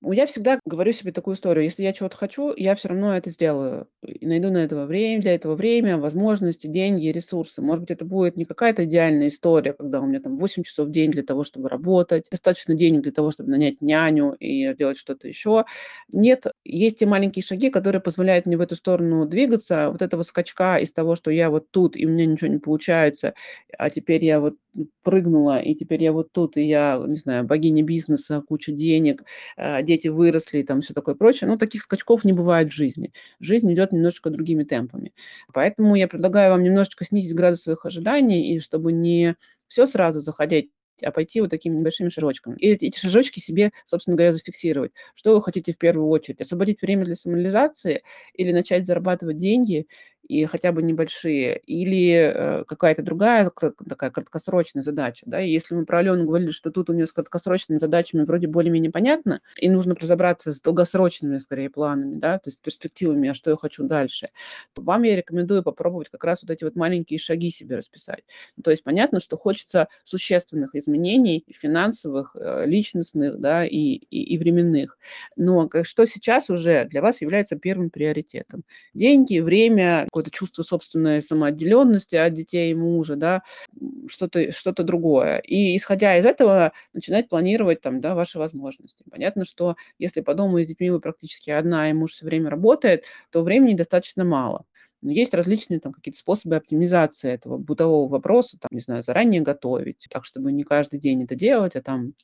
Я 0.00 0.26
всегда 0.26 0.60
говорю 0.64 0.92
себе 0.92 1.10
такую 1.10 1.34
историю: 1.34 1.64
если 1.64 1.82
я 1.82 1.92
чего-то 1.92 2.16
хочу, 2.16 2.52
я 2.56 2.76
все 2.76 2.88
равно 2.88 3.16
это 3.16 3.30
сделаю. 3.30 3.88
И 4.06 4.26
найду 4.26 4.48
на 4.50 4.58
этого 4.58 4.86
время 4.86 5.20
для 5.20 5.34
этого 5.34 5.56
время, 5.56 5.98
возможности, 5.98 6.68
деньги, 6.68 7.08
ресурсы. 7.08 7.60
Может 7.62 7.80
быть, 7.82 7.90
это 7.90 8.04
будет 8.04 8.36
не 8.36 8.44
какая-то 8.44 8.84
идеальная 8.84 9.26
история, 9.26 9.72
когда 9.72 10.00
у 10.00 10.06
меня 10.06 10.20
там 10.20 10.38
8 10.38 10.62
часов 10.62 10.86
в 10.88 10.90
день 10.92 11.10
для 11.10 11.24
того, 11.24 11.42
чтобы 11.42 11.68
работать, 11.68 12.28
достаточно 12.30 12.74
денег 12.74 13.02
для 13.02 13.10
того, 13.12 13.32
чтобы 13.32 13.50
нанять 13.50 13.80
няню 13.80 14.34
и 14.38 14.72
делать 14.74 14.98
что-то 14.98 15.26
еще. 15.26 15.64
Нет, 16.12 16.46
есть 16.64 16.98
те 17.00 17.06
маленькие 17.06 17.42
шаги, 17.42 17.68
которые 17.68 18.00
позволяют 18.00 18.46
мне 18.46 18.56
в 18.56 18.60
эту 18.60 18.76
сторону 18.76 19.26
двигаться. 19.26 19.90
Вот 19.90 20.00
этого 20.00 20.22
скачка 20.22 20.78
из 20.78 20.92
того, 20.92 21.16
что 21.16 21.30
я 21.32 21.50
вот 21.50 21.70
тут, 21.72 21.96
и 21.96 22.06
у 22.06 22.10
меня 22.10 22.24
ничего 22.26 22.48
не 22.50 22.58
получается, 22.58 23.34
а 23.76 23.90
теперь 23.90 24.24
я 24.24 24.38
вот 24.40 24.54
прыгнула, 25.02 25.60
и 25.60 25.74
теперь 25.74 26.02
я 26.02 26.12
вот 26.12 26.32
тут, 26.32 26.56
и 26.56 26.62
я, 26.62 27.02
не 27.06 27.16
знаю, 27.16 27.44
богиня 27.44 27.82
бизнеса, 27.82 28.42
куча 28.46 28.72
денег, 28.72 29.22
а, 29.56 29.82
дети 29.82 30.08
выросли 30.08 30.58
и 30.58 30.62
там 30.64 30.80
все 30.80 30.94
такое 30.94 31.14
прочее. 31.14 31.48
Но 31.48 31.56
таких 31.56 31.82
скачков 31.82 32.24
не 32.24 32.32
бывает 32.32 32.70
в 32.70 32.74
жизни. 32.74 33.12
Жизнь 33.40 33.72
идет 33.72 33.92
немножечко 33.92 34.30
другими 34.30 34.64
темпами. 34.64 35.12
Поэтому 35.52 35.94
я 35.96 36.08
предлагаю 36.08 36.52
вам 36.52 36.62
немножечко 36.62 37.04
снизить 37.04 37.34
градус 37.34 37.62
своих 37.62 37.84
ожиданий, 37.86 38.54
и 38.54 38.60
чтобы 38.60 38.92
не 38.92 39.36
все 39.68 39.86
сразу 39.86 40.20
заходить 40.20 40.70
а 41.02 41.12
пойти 41.12 41.40
вот 41.40 41.50
такими 41.50 41.76
небольшими 41.76 42.08
шажочками. 42.08 42.56
И 42.58 42.70
эти 42.70 42.98
шажочки 42.98 43.38
себе, 43.38 43.70
собственно 43.84 44.16
говоря, 44.16 44.32
зафиксировать. 44.32 44.92
Что 45.14 45.34
вы 45.36 45.42
хотите 45.42 45.72
в 45.72 45.78
первую 45.78 46.08
очередь? 46.08 46.40
Освободить 46.40 46.82
время 46.82 47.04
для 47.04 47.14
самореализации 47.14 48.02
или 48.34 48.52
начать 48.52 48.84
зарабатывать 48.86 49.36
деньги 49.36 49.86
и 50.28 50.44
хотя 50.44 50.72
бы 50.72 50.82
небольшие, 50.82 51.58
или 51.66 52.12
э, 52.12 52.64
какая-то 52.64 53.02
другая 53.02 53.50
такая 53.88 54.10
краткосрочная 54.10 54.82
задача. 54.82 55.24
Да? 55.26 55.40
И 55.40 55.50
если 55.50 55.74
мы 55.74 55.86
про 55.86 55.98
Алену 55.98 56.24
говорили, 56.24 56.50
что 56.50 56.70
тут 56.70 56.90
у 56.90 56.92
нее 56.92 57.06
с 57.06 57.12
краткосрочными 57.12 57.78
задачами 57.78 58.24
вроде 58.24 58.46
более-менее 58.46 58.92
понятно, 58.92 59.40
и 59.56 59.68
нужно 59.68 59.94
разобраться 59.94 60.52
с 60.52 60.60
долгосрочными, 60.60 61.38
скорее, 61.38 61.70
планами, 61.70 62.18
да, 62.18 62.38
то 62.38 62.48
есть 62.48 62.60
перспективами, 62.60 63.30
а 63.30 63.34
что 63.34 63.50
я 63.50 63.56
хочу 63.56 63.84
дальше, 63.84 64.28
то 64.74 64.82
вам 64.82 65.02
я 65.04 65.16
рекомендую 65.16 65.62
попробовать 65.62 66.10
как 66.10 66.24
раз 66.24 66.42
вот 66.42 66.50
эти 66.50 66.64
вот 66.64 66.76
маленькие 66.76 67.18
шаги 67.18 67.50
себе 67.50 67.76
расписать. 67.76 68.24
Ну, 68.56 68.62
то 68.62 68.70
есть 68.70 68.84
понятно, 68.84 69.20
что 69.20 69.36
хочется 69.38 69.88
существенных 70.04 70.74
изменений 70.74 71.44
финансовых, 71.50 72.36
э, 72.38 72.66
личностных, 72.66 73.40
да, 73.40 73.64
и, 73.64 73.70
и, 73.70 74.34
и 74.34 74.38
временных. 74.38 74.98
Но 75.36 75.70
что 75.82 76.04
сейчас 76.04 76.50
уже 76.50 76.84
для 76.84 77.00
вас 77.00 77.22
является 77.22 77.56
первым 77.56 77.88
приоритетом? 77.88 78.64
Деньги, 78.92 79.38
время, 79.38 80.06
какое-то 80.18 80.30
чувство 80.30 80.62
собственной 80.62 81.22
самоотделенности 81.22 82.16
от 82.16 82.32
детей 82.34 82.72
и 82.72 82.74
мужа, 82.74 83.16
да, 83.16 83.42
что-то 84.08 84.52
что 84.52 84.72
другое. 84.72 85.38
И 85.38 85.76
исходя 85.76 86.16
из 86.18 86.26
этого 86.26 86.72
начинать 86.92 87.28
планировать 87.28 87.80
там, 87.80 88.00
да, 88.00 88.14
ваши 88.14 88.38
возможности. 88.38 89.04
Понятно, 89.10 89.44
что 89.44 89.76
если 89.98 90.20
по 90.20 90.34
дому 90.34 90.58
и 90.58 90.64
с 90.64 90.66
детьми 90.66 90.90
вы 90.90 91.00
практически 91.00 91.50
одна, 91.50 91.90
и 91.90 91.92
муж 91.92 92.12
все 92.12 92.24
время 92.24 92.50
работает, 92.50 93.04
то 93.30 93.42
времени 93.42 93.74
достаточно 93.74 94.24
мало. 94.24 94.64
Есть 95.02 95.34
различные 95.34 95.78
там 95.78 95.92
какие-то 95.92 96.18
способы 96.18 96.56
оптимизации 96.56 97.30
этого 97.30 97.56
бытового 97.56 98.08
вопроса, 98.08 98.58
там, 98.58 98.70
не 98.72 98.80
знаю, 98.80 99.02
заранее 99.02 99.42
готовить, 99.42 100.06
так, 100.10 100.24
чтобы 100.24 100.50
не 100.50 100.64
каждый 100.64 100.98
день 100.98 101.22
это 101.22 101.36
делать, 101.36 101.76
а 101.76 101.82
там 101.82 102.14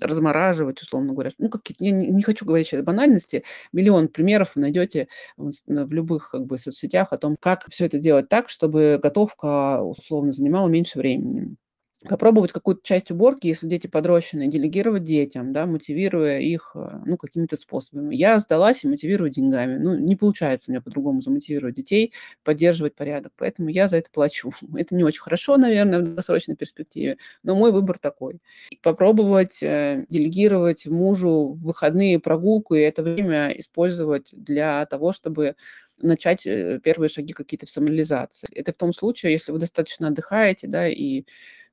размораживать, 0.00 0.80
условно 0.82 1.12
говоря. 1.12 1.30
Ну, 1.38 1.48
какие-то, 1.48 1.84
я 1.84 1.92
не, 1.92 2.08
не 2.08 2.22
хочу 2.22 2.44
говорить 2.44 2.68
сейчас 2.68 2.82
банальности, 2.82 3.44
миллион 3.72 4.08
примеров 4.08 4.52
вы 4.54 4.62
найдете 4.62 5.08
в 5.36 5.92
любых 5.92 6.30
как 6.30 6.46
бы 6.46 6.58
соцсетях 6.58 7.12
о 7.12 7.18
том, 7.18 7.36
как 7.38 7.64
все 7.70 7.86
это 7.86 7.98
делать 7.98 8.28
так, 8.28 8.48
чтобы 8.48 8.98
готовка 9.02 9.82
условно 9.82 10.32
занимала 10.32 10.68
меньше 10.68 10.98
времени 10.98 11.56
попробовать 12.04 12.52
какую-то 12.52 12.80
часть 12.84 13.10
уборки, 13.10 13.48
если 13.48 13.66
дети 13.66 13.88
подрощенные, 13.88 14.48
делегировать 14.48 15.02
детям, 15.02 15.52
да, 15.52 15.66
мотивируя 15.66 16.38
их, 16.38 16.72
э, 16.76 17.00
ну, 17.04 17.16
какими-то 17.16 17.56
способами. 17.56 18.14
Я 18.14 18.38
сдалась 18.38 18.84
и 18.84 18.88
мотивирую 18.88 19.30
деньгами. 19.30 19.78
Ну, 19.78 19.98
не 19.98 20.14
получается 20.14 20.70
мне 20.70 20.80
по-другому 20.80 21.22
замотивировать 21.22 21.74
детей, 21.74 22.12
поддерживать 22.44 22.94
порядок, 22.94 23.32
поэтому 23.36 23.68
я 23.68 23.88
за 23.88 23.96
это 23.96 24.10
плачу. 24.12 24.52
Это 24.76 24.94
не 24.94 25.02
очень 25.02 25.20
хорошо, 25.22 25.56
наверное, 25.56 25.98
в 25.98 26.04
долгосрочной 26.04 26.54
перспективе, 26.54 27.18
но 27.42 27.56
мой 27.56 27.72
выбор 27.72 27.98
такой. 27.98 28.38
Попробовать 28.80 29.60
э, 29.62 30.06
делегировать 30.08 30.86
мужу 30.86 31.58
выходные 31.60 32.20
прогулку 32.20 32.74
и 32.76 32.80
это 32.80 33.02
время 33.02 33.48
использовать 33.58 34.28
для 34.32 34.86
того, 34.86 35.12
чтобы 35.12 35.56
начать 36.00 36.46
э, 36.46 36.80
первые 36.82 37.08
шаги 37.08 37.32
какие-то 37.32 37.66
в 37.66 37.70
самореализации. 37.70 38.48
Это 38.54 38.72
в 38.72 38.76
том 38.76 38.92
случае, 38.92 39.32
если 39.32 39.52
вы 39.52 39.58
достаточно 39.58 40.08
отдыхаете, 40.08 40.68
да, 40.68 40.88
и 40.88 41.24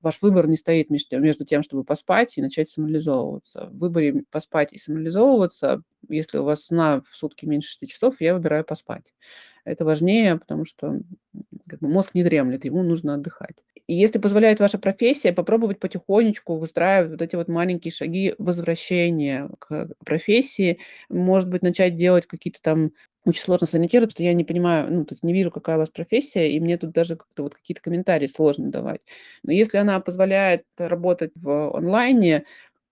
ваш 0.06 0.22
выбор 0.22 0.48
не 0.48 0.58
стоит 0.58 0.90
между 0.92 1.46
тем, 1.46 1.64
чтобы 1.64 1.84
поспать 1.86 2.38
и 2.38 2.44
начать 2.44 2.70
самореализовываться. 2.70 3.70
В 3.74 3.80
выборе 3.80 4.24
поспать 4.32 4.74
и 4.74 4.80
самореализовываться, 4.80 5.84
если 6.10 6.40
у 6.40 6.46
вас 6.46 6.66
сна 6.68 7.02
в 7.10 7.16
сутки 7.18 7.46
меньше 7.48 7.70
6 7.72 7.88
часов, 7.88 8.22
я 8.22 8.36
выбираю 8.36 8.66
поспать. 8.66 9.14
Это 9.66 9.86
важнее, 9.86 10.38
потому 10.40 10.66
что 10.66 11.02
как 11.70 11.80
бы, 11.82 11.90
мозг 11.90 12.16
не 12.16 12.24
дремлет, 12.24 12.66
ему 12.66 12.84
нужно 12.84 13.16
отдыхать. 13.16 13.64
И 13.88 13.94
если 13.96 14.20
позволяет 14.20 14.60
ваша 14.60 14.78
профессия, 14.80 15.32
попробовать 15.34 15.80
потихонечку 15.80 16.58
выстраивать 16.58 17.12
вот 17.12 17.22
эти 17.22 17.36
вот 17.36 17.48
маленькие 17.48 17.92
шаги 17.92 18.34
возвращения 18.40 19.50
к 19.60 19.90
профессии. 20.06 20.78
Может 21.10 21.50
быть, 21.50 21.62
начать 21.62 21.96
делать 21.96 22.26
какие-то 22.26 22.60
там 22.62 22.92
очень 23.26 23.42
сложно 23.42 23.66
сориентироваться, 23.68 24.16
что 24.16 24.24
я 24.24 24.34
не 24.34 24.44
понимаю, 24.44 24.92
ну, 24.94 25.04
то 25.06 25.14
есть 25.14 25.24
не 25.24 25.34
вижу, 25.34 25.50
какая 25.52 25.78
у 25.78 25.80
вас 25.80 25.90
профессия, 25.90 26.52
и 26.52 26.60
мне 26.60 26.78
тут 26.78 26.92
даже 26.92 27.16
как-то 27.16 27.44
вот 27.44 27.56
какие-то 27.56 27.82
комментарии 27.82 28.28
сложно 28.28 28.70
давать. 28.72 29.02
Но 29.44 29.52
если 29.52 29.78
она 29.80 30.00
позволяет 30.00 30.64
работать 30.78 31.32
в 31.36 31.76
онлайне, 31.76 32.46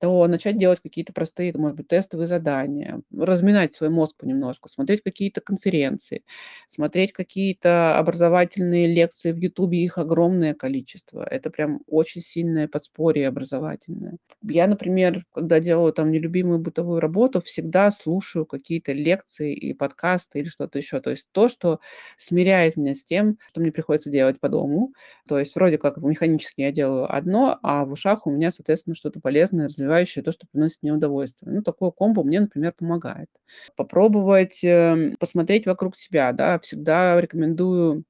то 0.03 0.27
начать 0.27 0.57
делать 0.57 0.81
какие-то 0.81 1.13
простые, 1.13 1.53
может 1.55 1.77
быть, 1.77 1.87
тестовые 1.87 2.27
задания, 2.27 3.01
разминать 3.17 3.73
свой 3.73 3.89
мозг 3.89 4.17
понемножку, 4.17 4.67
смотреть 4.67 5.01
какие-то 5.01 5.39
конференции, 5.39 6.23
смотреть 6.67 7.13
какие-то 7.13 7.97
образовательные 7.97 8.87
лекции 8.93 9.31
в 9.31 9.37
Ютубе, 9.37 9.81
их 9.83 9.97
огромное 9.97 10.53
количество. 10.53 11.23
Это 11.23 11.49
прям 11.49 11.81
очень 11.87 12.21
сильное 12.21 12.67
подспорье 12.67 13.29
образовательное. 13.29 14.17
Я, 14.43 14.67
например, 14.67 15.23
когда 15.31 15.61
делаю 15.61 15.93
там 15.93 16.11
нелюбимую 16.11 16.59
бытовую 16.59 16.99
работу, 16.99 17.41
всегда 17.41 17.89
слушаю 17.91 18.45
какие-то 18.45 18.91
лекции 18.91 19.53
и 19.55 19.73
подкасты 19.73 20.39
или 20.39 20.49
что-то 20.49 20.79
еще. 20.79 20.99
То 20.99 21.11
есть 21.11 21.27
то, 21.31 21.47
что 21.47 21.79
смиряет 22.17 22.75
меня 22.75 22.93
с 22.95 23.03
тем, 23.05 23.37
что 23.47 23.61
мне 23.61 23.71
приходится 23.71 24.09
делать 24.11 24.39
по 24.41 24.49
дому. 24.49 24.93
То 25.27 25.39
есть 25.39 25.55
вроде 25.55 25.77
как 25.77 25.97
механически 25.97 26.61
я 26.61 26.71
делаю 26.71 27.13
одно, 27.13 27.57
а 27.63 27.85
в 27.85 27.91
ушах 27.93 28.27
у 28.27 28.31
меня, 28.31 28.51
соответственно, 28.51 28.95
что-то 28.95 29.19
полезное 29.21 29.67
развивается 29.67 29.92
развивающее, 29.93 30.23
то, 30.23 30.31
что 30.31 30.47
приносит 30.51 30.79
мне 30.81 30.93
удовольствие. 30.93 31.51
Ну, 31.51 31.61
такое 31.61 31.91
комбо 31.91 32.23
мне, 32.23 32.41
например, 32.41 32.73
помогает. 32.73 33.29
Попробовать 33.75 34.63
э, 34.63 35.15
посмотреть 35.19 35.65
вокруг 35.65 35.95
себя, 35.95 36.31
да, 36.33 36.59
всегда 36.59 37.19
рекомендую 37.21 38.03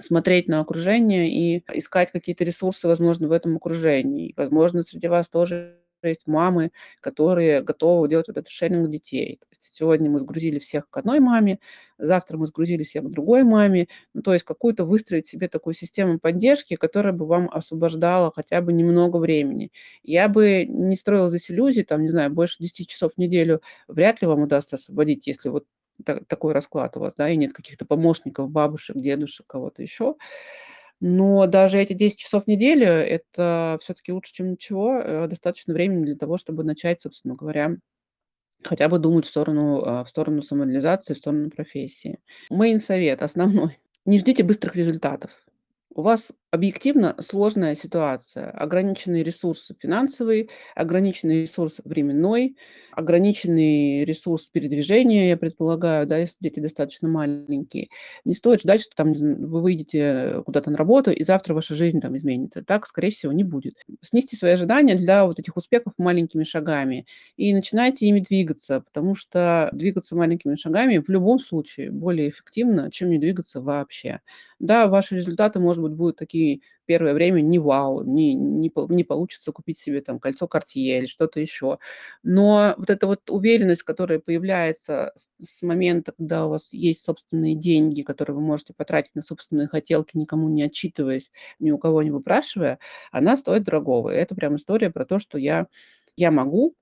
смотреть 0.00 0.48
на 0.48 0.60
окружение 0.60 1.28
и 1.30 1.64
искать 1.74 2.12
какие-то 2.12 2.44
ресурсы, 2.44 2.86
возможно, 2.86 3.28
в 3.28 3.32
этом 3.32 3.56
окружении. 3.56 4.34
Возможно, 4.36 4.82
среди 4.82 5.08
вас 5.08 5.28
тоже 5.28 5.76
есть 6.06 6.26
мамы, 6.28 6.70
которые 7.00 7.62
готовы 7.62 8.08
делать 8.08 8.28
вот 8.28 8.36
этот 8.36 8.48
шеринг 8.50 8.88
детей. 8.88 9.38
То 9.40 9.46
есть 9.50 9.74
сегодня 9.74 10.08
мы 10.08 10.20
сгрузили 10.20 10.60
всех 10.60 10.88
к 10.88 10.96
одной 10.96 11.18
маме, 11.18 11.58
завтра 11.98 12.36
мы 12.38 12.46
сгрузили 12.46 12.84
всех 12.84 13.04
к 13.04 13.08
другой 13.08 13.42
маме. 13.42 13.88
Ну, 14.14 14.22
то 14.22 14.32
есть 14.32 14.44
какую-то 14.44 14.84
выстроить 14.84 15.26
себе 15.26 15.48
такую 15.48 15.74
систему 15.74 16.20
поддержки, 16.20 16.76
которая 16.76 17.12
бы 17.12 17.26
вам 17.26 17.48
освобождала 17.52 18.30
хотя 18.34 18.60
бы 18.62 18.72
немного 18.72 19.16
времени. 19.16 19.72
Я 20.02 20.28
бы 20.28 20.64
не 20.66 20.94
строила 20.94 21.28
здесь 21.30 21.50
иллюзий, 21.50 21.82
там, 21.82 22.02
не 22.02 22.08
знаю, 22.08 22.30
больше 22.30 22.56
10 22.60 22.88
часов 22.88 23.12
в 23.14 23.18
неделю 23.18 23.60
вряд 23.88 24.22
ли 24.22 24.28
вам 24.28 24.42
удастся 24.42 24.76
освободить, 24.76 25.26
если 25.26 25.48
вот 25.48 25.64
та 26.04 26.20
такой 26.28 26.52
расклад 26.52 26.96
у 26.96 27.00
вас, 27.00 27.14
да, 27.16 27.28
и 27.28 27.36
нет 27.36 27.52
каких-то 27.52 27.84
помощников, 27.84 28.50
бабушек, 28.50 28.96
дедушек, 28.96 29.46
кого-то 29.48 29.82
еще. 29.82 30.14
Но 31.02 31.46
даже 31.46 31.78
эти 31.78 31.92
10 31.92 32.18
часов 32.18 32.44
в 32.44 32.46
неделю- 32.48 32.88
это 32.88 33.78
всё-таки 33.80 34.12
лучше, 34.12 34.32
чем 34.32 34.50
ничего. 34.52 34.98
Э, 35.00 35.26
достаточно 35.28 35.72
времени 35.74 36.04
для 36.04 36.16
того, 36.16 36.38
чтобы 36.38 36.64
начать, 36.64 37.00
собственно 37.00 37.34
говоря, 37.36 37.76
хотя 38.64 38.88
бы 38.88 38.98
думать 39.00 39.26
в 39.26 39.30
сторону, 39.30 39.82
а, 39.84 40.04
в 40.04 40.10
сторону 40.10 40.42
самореализации, 40.42 41.14
в 41.14 41.18
сторону 41.18 41.50
профессии. 41.50 42.20
Main 42.52 42.78
совет 42.78 43.22
основной: 43.22 43.78
не 44.06 44.18
ждите 44.20 44.44
быстрых 44.44 44.76
результатов. 44.76 45.30
У 45.98 46.02
вас 46.02 46.30
объективно 46.52 47.16
сложная 47.18 47.74
ситуация, 47.74 48.52
ограниченные 48.52 49.24
ресурсы 49.24 49.74
финансовые, 49.80 50.48
ограниченный 50.76 51.42
ресурс 51.42 51.78
временной, 51.84 52.56
ограниченный 52.92 54.04
ресурс 54.04 54.46
передвижения, 54.46 55.28
я 55.28 55.36
предполагаю, 55.36 56.06
да, 56.06 56.16
если 56.18 56.36
дети 56.40 56.60
достаточно 56.60 57.08
маленькие. 57.08 57.88
Не 58.24 58.34
стоит 58.34 58.60
ждать, 58.60 58.80
что 58.82 58.94
там, 58.94 59.12
вы 59.12 59.60
выйдете 59.60 60.40
куда-то 60.46 60.70
на 60.70 60.78
работу, 60.78 61.10
и 61.10 61.24
завтра 61.24 61.52
ваша 61.52 61.74
жизнь 61.74 62.00
там 62.00 62.16
изменится. 62.16 62.62
Так, 62.64 62.86
скорее 62.86 63.10
всего, 63.10 63.32
не 63.32 63.42
будет. 63.42 63.74
Снизьте 64.00 64.36
свои 64.36 64.52
ожидания 64.52 64.94
для 64.94 65.26
вот 65.26 65.40
этих 65.40 65.56
успехов 65.56 65.94
маленькими 65.98 66.44
шагами 66.44 67.06
и 67.36 67.52
начинайте 67.52 68.06
ими 68.06 68.20
двигаться, 68.20 68.82
потому 68.82 69.16
что 69.16 69.68
двигаться 69.72 70.14
маленькими 70.14 70.54
шагами 70.54 70.98
в 71.04 71.08
любом 71.08 71.40
случае 71.40 71.90
более 71.90 72.28
эффективно, 72.28 72.88
чем 72.92 73.10
не 73.10 73.18
двигаться 73.18 73.60
вообще. 73.60 74.20
Да, 74.60 74.88
ваши 74.88 75.14
результаты, 75.14 75.60
может 75.60 75.82
быть, 75.84 75.92
будут 75.92 76.16
такие 76.16 76.62
первое 76.84 77.14
время 77.14 77.40
не 77.42 77.58
вау, 77.60 78.02
не 78.02 78.34
не 78.34 78.72
не 78.88 79.04
получится 79.04 79.52
купить 79.52 79.78
себе 79.78 80.00
там 80.00 80.18
кольцо 80.18 80.46
Cartier 80.52 80.98
или 80.98 81.06
что-то 81.06 81.38
еще. 81.38 81.78
Но 82.24 82.74
вот 82.76 82.90
эта 82.90 83.06
вот 83.06 83.30
уверенность, 83.30 83.84
которая 83.84 84.18
появляется 84.18 85.12
с 85.14 85.28
с 85.44 85.62
момента, 85.62 86.12
когда 86.12 86.46
у 86.46 86.50
вас 86.50 86.72
есть 86.72 87.04
собственные 87.04 87.54
деньги, 87.54 88.02
которые 88.02 88.34
вы 88.36 88.42
можете 88.42 88.74
потратить 88.74 89.14
на 89.14 89.22
собственные 89.22 89.68
хотелки, 89.68 90.16
никому 90.16 90.48
не 90.48 90.62
отчитываясь, 90.64 91.30
ни 91.60 91.70
у 91.70 91.78
кого 91.78 92.02
не 92.02 92.10
выпрашивая, 92.10 92.78
она 93.12 93.36
стоит 93.36 93.62
дорогого. 93.64 94.10
И 94.10 94.16
это 94.16 94.34
прям 94.34 94.56
история 94.56 94.90
про 94.90 95.04
то, 95.04 95.18
что 95.20 95.38
я 95.38 95.68
я 96.16 96.32
могу, 96.32 96.74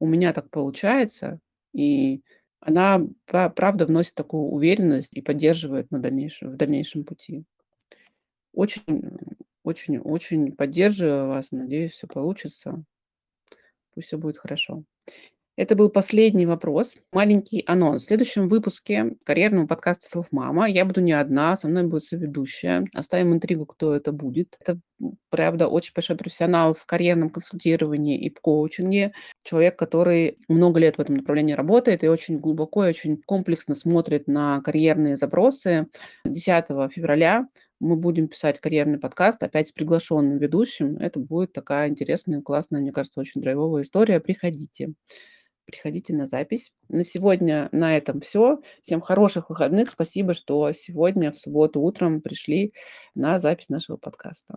у 0.00 0.06
меня 0.06 0.32
так 0.32 0.50
получается, 0.50 1.40
и 1.74 2.22
она 2.60 3.02
правда 3.26 3.86
вносит 3.86 4.14
такую 4.14 4.44
уверенность 4.44 5.10
и 5.12 5.22
поддерживает 5.22 5.90
на 5.90 5.98
дальнейшем 6.00 6.52
в 6.52 6.56
дальнейшем 6.56 7.04
пути. 7.04 7.44
Очень, 8.54 8.82
очень 9.62 9.98
очень 9.98 10.52
поддерживаю 10.52 11.28
вас, 11.28 11.50
надеюсь, 11.52 11.92
всё 11.92 12.06
получится. 12.06 12.82
Пусть 13.94 14.08
всё 14.08 14.18
будет 14.18 14.38
хорошо. 14.38 14.84
Это 15.58 15.74
был 15.74 15.90
последний 15.90 16.46
вопрос. 16.46 16.94
Маленький 17.12 17.64
анонс. 17.66 18.02
В 18.02 18.06
следующем 18.06 18.48
выпуске 18.48 19.16
карьерного 19.24 19.66
подкаста 19.66 20.06
"Селфмама" 20.08 20.68
я 20.70 20.84
буду 20.84 21.00
не 21.00 21.10
одна, 21.10 21.56
со 21.56 21.66
мной 21.66 21.82
будет 21.82 22.04
соведущая. 22.04 22.86
Оставим 22.94 23.34
интригу, 23.34 23.66
кто 23.66 23.92
это 23.92 24.12
будет. 24.12 24.56
Это, 24.60 24.78
правда, 25.30 25.66
очень 25.66 25.94
большой 25.96 26.14
профессионал 26.14 26.74
в 26.74 26.86
карьерном 26.86 27.30
консультировании 27.30 28.20
и 28.20 28.32
в 28.32 28.40
коучинге. 28.40 29.14
Человек, 29.42 29.76
который 29.76 30.38
много 30.46 30.78
лет 30.78 30.96
в 30.96 31.00
этом 31.00 31.16
направлении 31.16 31.54
работает 31.54 32.04
и 32.04 32.08
очень 32.08 32.38
глубоко 32.38 32.84
и 32.84 32.90
очень 32.90 33.20
комплексно 33.26 33.74
смотрит 33.74 34.28
на 34.28 34.60
карьерные 34.60 35.16
запросы. 35.16 35.88
10 36.24 36.92
февраля 36.92 37.48
мы 37.80 37.96
будем 37.96 38.28
писать 38.28 38.60
карьерный 38.60 39.00
подкаст 39.00 39.42
опять 39.42 39.70
с 39.70 39.72
приглашенным 39.72 40.38
ведущим. 40.38 40.98
Это 40.98 41.18
будет 41.18 41.52
такая 41.52 41.88
интересная, 41.88 42.42
классная, 42.42 42.80
мне 42.80 42.92
кажется, 42.92 43.18
очень 43.18 43.40
драйвовая 43.40 43.82
история. 43.82 44.20
Приходите. 44.20 44.94
Приходите 45.68 46.14
на 46.14 46.24
запись. 46.24 46.72
На 46.88 47.04
сегодня 47.04 47.68
на 47.72 47.94
этом 47.94 48.22
всё. 48.22 48.62
Всем 48.80 49.02
хороших 49.02 49.50
выходных. 49.50 49.90
Спасибо, 49.90 50.32
что 50.32 50.72
сегодня, 50.72 51.30
в 51.30 51.36
субботу 51.38 51.82
утром, 51.82 52.22
пришли 52.22 52.72
на 53.14 53.38
запись 53.38 53.68
нашего 53.68 53.98
подкаста. 53.98 54.56